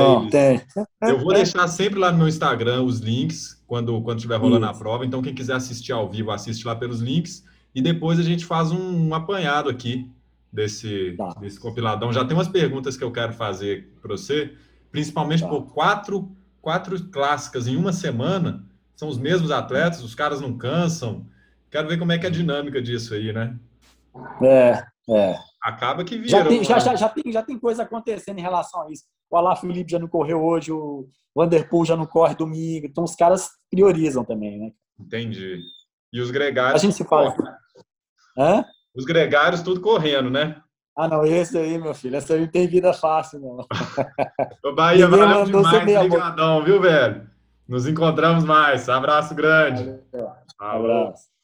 eu 1.03 1.19
vou 1.19 1.35
deixar 1.35 1.69
sempre 1.69 1.99
lá 1.99 2.11
no 2.11 2.19
meu 2.19 2.29
Instagram 2.29 2.83
os 2.83 3.01
links 3.01 3.63
quando 3.67 4.01
quando 4.01 4.19
estiver 4.19 4.37
rolando 4.37 4.65
isso. 4.65 4.75
a 4.75 4.79
prova. 4.79 5.05
Então 5.05 5.21
quem 5.21 5.35
quiser 5.35 5.55
assistir 5.55 5.93
ao 5.93 6.09
vivo, 6.09 6.31
assiste 6.31 6.67
lá 6.67 6.75
pelos 6.75 7.01
links 7.01 7.45
e 7.75 7.83
depois 7.83 8.19
a 8.19 8.23
gente 8.23 8.45
faz 8.45 8.73
um, 8.73 9.09
um 9.09 9.15
apanhado 9.15 9.69
aqui 9.69 10.11
desse, 10.53 11.15
tá. 11.17 11.35
desse 11.41 11.61
compiladão. 11.61 12.13
Já 12.13 12.25
tem 12.25 12.37
umas 12.37 12.49
perguntas 12.49 12.97
que 12.97 13.05
eu 13.05 13.13
quero 13.13 13.33
fazer 13.33 13.93
para 14.01 14.17
você, 14.17 14.55
principalmente 14.91 15.43
tá. 15.43 15.49
por 15.49 15.67
quatro, 15.73 16.31
quatro 16.61 17.03
clássicas 17.05 17.69
em 17.69 17.77
uma 17.77 17.93
semana. 17.93 18.65
São 18.97 19.09
os 19.09 19.19
mesmos 19.19 19.51
atletas, 19.51 20.03
os 20.03 20.15
caras 20.15 20.41
não 20.41 20.57
cansam. 20.57 21.27
Quero 21.71 21.89
ver 21.89 21.99
como 21.99 22.13
é 22.13 22.19
que 22.19 22.27
é 22.27 22.29
a 22.29 22.33
dinâmica 22.33 22.81
disso 22.81 23.15
aí, 23.15 23.33
né? 23.33 23.59
É, 24.43 24.83
é. 25.11 25.39
Acaba 25.63 26.05
que 26.05 26.17
vira. 26.17 26.29
Já 26.31 26.45
tem, 26.47 26.65
já, 26.65 26.79
já, 26.79 26.95
já, 26.95 27.09
tem, 27.09 27.33
já 27.33 27.43
tem 27.43 27.59
coisa 27.59 27.83
acontecendo 27.83 28.39
em 28.39 28.43
relação 28.43 28.83
a 28.83 28.91
isso. 28.91 29.05
O 29.31 29.37
Alá 29.37 29.55
Felipe 29.55 29.91
já 29.93 29.99
não 29.99 30.09
correu 30.09 30.43
hoje, 30.43 30.73
o 30.73 31.09
Vanderpool 31.35 31.85
já 31.85 31.97
não 31.97 32.07
corre 32.07 32.35
domingo. 32.35 32.87
Então 32.87 33.05
os 33.05 33.15
caras 33.15 33.51
priorizam 33.71 34.25
também, 34.25 34.59
né? 34.59 34.71
Entendi. 34.99 35.61
E 36.13 36.21
os 36.21 36.31
gregários. 36.31 36.83
A 36.83 36.85
gente 36.85 36.97
se 36.97 37.05
fala. 37.05 37.35
Hã? 38.37 38.65
Os 38.95 39.05
gregários 39.05 39.63
tudo 39.63 39.81
correndo, 39.81 40.31
né? 40.31 40.61
Ah, 40.97 41.07
não, 41.07 41.25
esse 41.25 41.57
aí, 41.57 41.79
meu 41.79 41.95
filho, 41.95 42.17
essa 42.17 42.35
aí 42.35 42.41
não 42.41 42.49
tem 42.49 42.67
vida 42.67 42.93
fácil, 42.93 43.39
não. 43.39 43.65
Ô, 44.65 44.75
Bahia, 44.75 45.07
valeu 45.07 45.45
demais, 45.45 45.97
obrigadão, 45.97 46.65
viu, 46.65 46.81
velho? 46.81 47.31
Nos 47.69 47.87
encontramos 47.87 48.43
mais. 48.43 48.89
Abraço 48.89 49.33
grande. 49.35 49.85
Valeu. 50.11 50.33
Abraço. 50.59 51.38